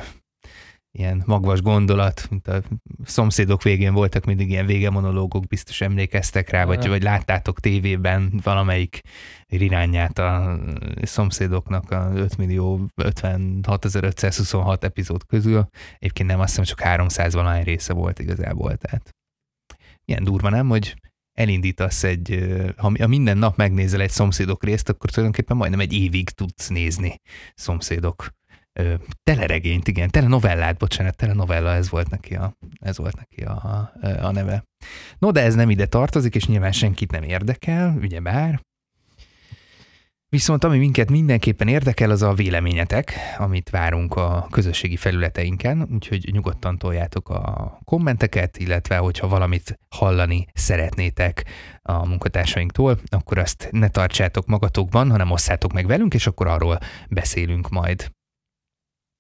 ilyen 0.92 1.24
magvas 1.26 1.62
gondolat, 1.62 2.28
mint 2.30 2.48
a 2.48 2.62
szomszédok 3.04 3.64
végén 3.64 3.94
voltak 3.94 4.26
mindig 4.26 4.50
ilyen 4.50 4.66
végemonológok, 4.66 5.48
biztos 5.48 5.82
emlékeztek 5.82 6.50
rá, 6.50 6.66
vagy, 6.66 6.88
vagy 6.88 7.04
láttátok 7.04 7.60
tévében 7.60 8.40
valamelyik 8.44 9.02
irányát 9.48 10.20
a 10.20 10.60
szomszédoknak 11.02 11.92
a 11.92 12.12
5 12.14 12.38
millió 12.38 12.86
56.526 13.02 14.84
epizód 14.84 15.26
közül. 15.26 15.68
Egyébként 15.98 16.30
nem 16.30 16.40
azt 16.40 16.50
hiszem, 16.50 16.64
csak 16.64 16.80
300 16.80 17.34
valány 17.34 17.64
része 17.64 17.94
volt 17.94 18.20
igazából, 18.20 18.76
tehát 18.76 19.10
ilyen 20.06 20.24
durva 20.24 20.50
nem, 20.50 20.68
hogy 20.68 20.96
elindítasz 21.38 22.04
egy, 22.04 22.48
ha 22.78 23.08
minden 23.08 23.38
nap 23.38 23.58
megnézel 23.58 24.02
egy 24.02 24.10
szomszédok 24.10 24.64
részt, 24.64 24.90
akkor 24.90 25.10
tulajdonképpen 25.10 25.58
majdnem 25.58 25.80
egy 25.80 25.94
évig 25.94 26.30
tudsz 26.30 26.68
nézni 26.68 27.22
szomszédok 27.56 28.36
teleregényt, 29.24 29.88
igen, 29.88 30.10
telenovellát, 30.10 30.78
bocsánat, 30.78 31.16
telenovella, 31.16 31.74
ez 31.74 31.90
volt 31.90 32.10
neki 32.10 32.36
a, 32.36 32.58
ez 32.80 32.98
volt 32.98 33.16
neki 33.16 33.42
a, 33.42 33.92
a 34.22 34.32
neve. 34.32 34.64
No, 35.20 35.32
de 35.32 35.42
ez 35.42 35.56
nem 35.56 35.70
ide 35.70 35.86
tartozik, 35.86 36.36
és 36.36 36.46
nyilván 36.46 36.72
senkit 36.72 37.12
nem 37.12 37.24
érdekel, 37.24 37.98
ugyebár. 38.02 38.62
Viszont 40.30 40.64
ami 40.64 40.78
minket 40.78 41.10
mindenképpen 41.10 41.68
érdekel, 41.68 42.10
az 42.10 42.22
a 42.22 42.34
véleményetek, 42.34 43.14
amit 43.38 43.70
várunk 43.70 44.16
a 44.16 44.48
közösségi 44.52 44.96
felületeinken, 44.96 45.88
úgyhogy 45.94 46.30
nyugodtan 46.32 46.78
toljátok 46.78 47.30
a 47.30 47.80
kommenteket, 47.84 48.58
illetve 48.58 48.98
hogyha 48.98 49.28
valamit 49.28 49.80
hallani 49.90 50.48
szeretnétek 50.54 51.46
a 51.82 52.06
munkatársainktól, 52.08 53.00
akkor 53.10 53.38
azt 53.38 53.68
ne 53.72 53.88
tartsátok 53.88 54.46
magatokban, 54.46 55.12
hanem 55.12 55.32
osszátok 55.32 55.74
meg 55.74 55.88
velünk, 55.88 56.14
és 56.14 56.28
akkor 56.28 56.48
arról 56.48 56.80
beszélünk 57.10 57.70
majd. 57.70 58.12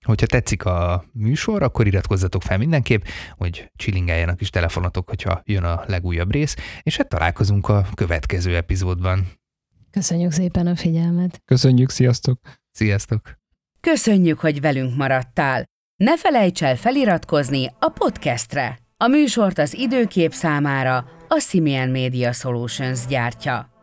Hogyha 0.06 0.26
tetszik 0.26 0.66
a 0.66 1.06
műsor, 1.14 1.64
akkor 1.64 1.88
iratkozzatok 1.88 2.44
fel 2.44 2.58
mindenképp, 2.58 3.04
hogy 3.32 3.72
csillingáljanak 3.76 4.42
is 4.42 4.50
telefonotok, 4.50 5.10
hogyha 5.10 5.42
jön 5.46 5.64
a 5.64 5.84
legújabb 5.86 6.32
rész, 6.32 6.56
és 6.82 6.98
hát 6.98 7.10
találkozunk 7.10 7.70
a 7.70 7.86
következő 7.94 8.56
epizódban. 8.56 9.28
Köszönjük 9.98 10.32
szépen 10.32 10.68
a 10.68 10.76
figyelmet. 10.76 11.42
Köszönjük, 11.46 11.90
sziasztok! 11.90 12.40
Sziasztok! 12.72 13.22
Köszönjük, 13.80 14.40
hogy 14.40 14.62
velünk 14.62 14.96
maradtál. 14.96 15.66
Ne 15.96 16.18
felejts 16.18 16.64
el 16.64 16.76
feliratkozni 16.76 17.68
a 17.80 17.90
podcastre. 17.90 18.80
A 18.98 19.08
műsort 19.08 19.58
az 19.58 19.74
időkép 19.74 20.34
számára 20.34 21.06
a 21.28 21.40
Simian 21.40 21.90
Media 21.90 22.32
Solutions 22.32 23.06
gyártja. 23.06 23.77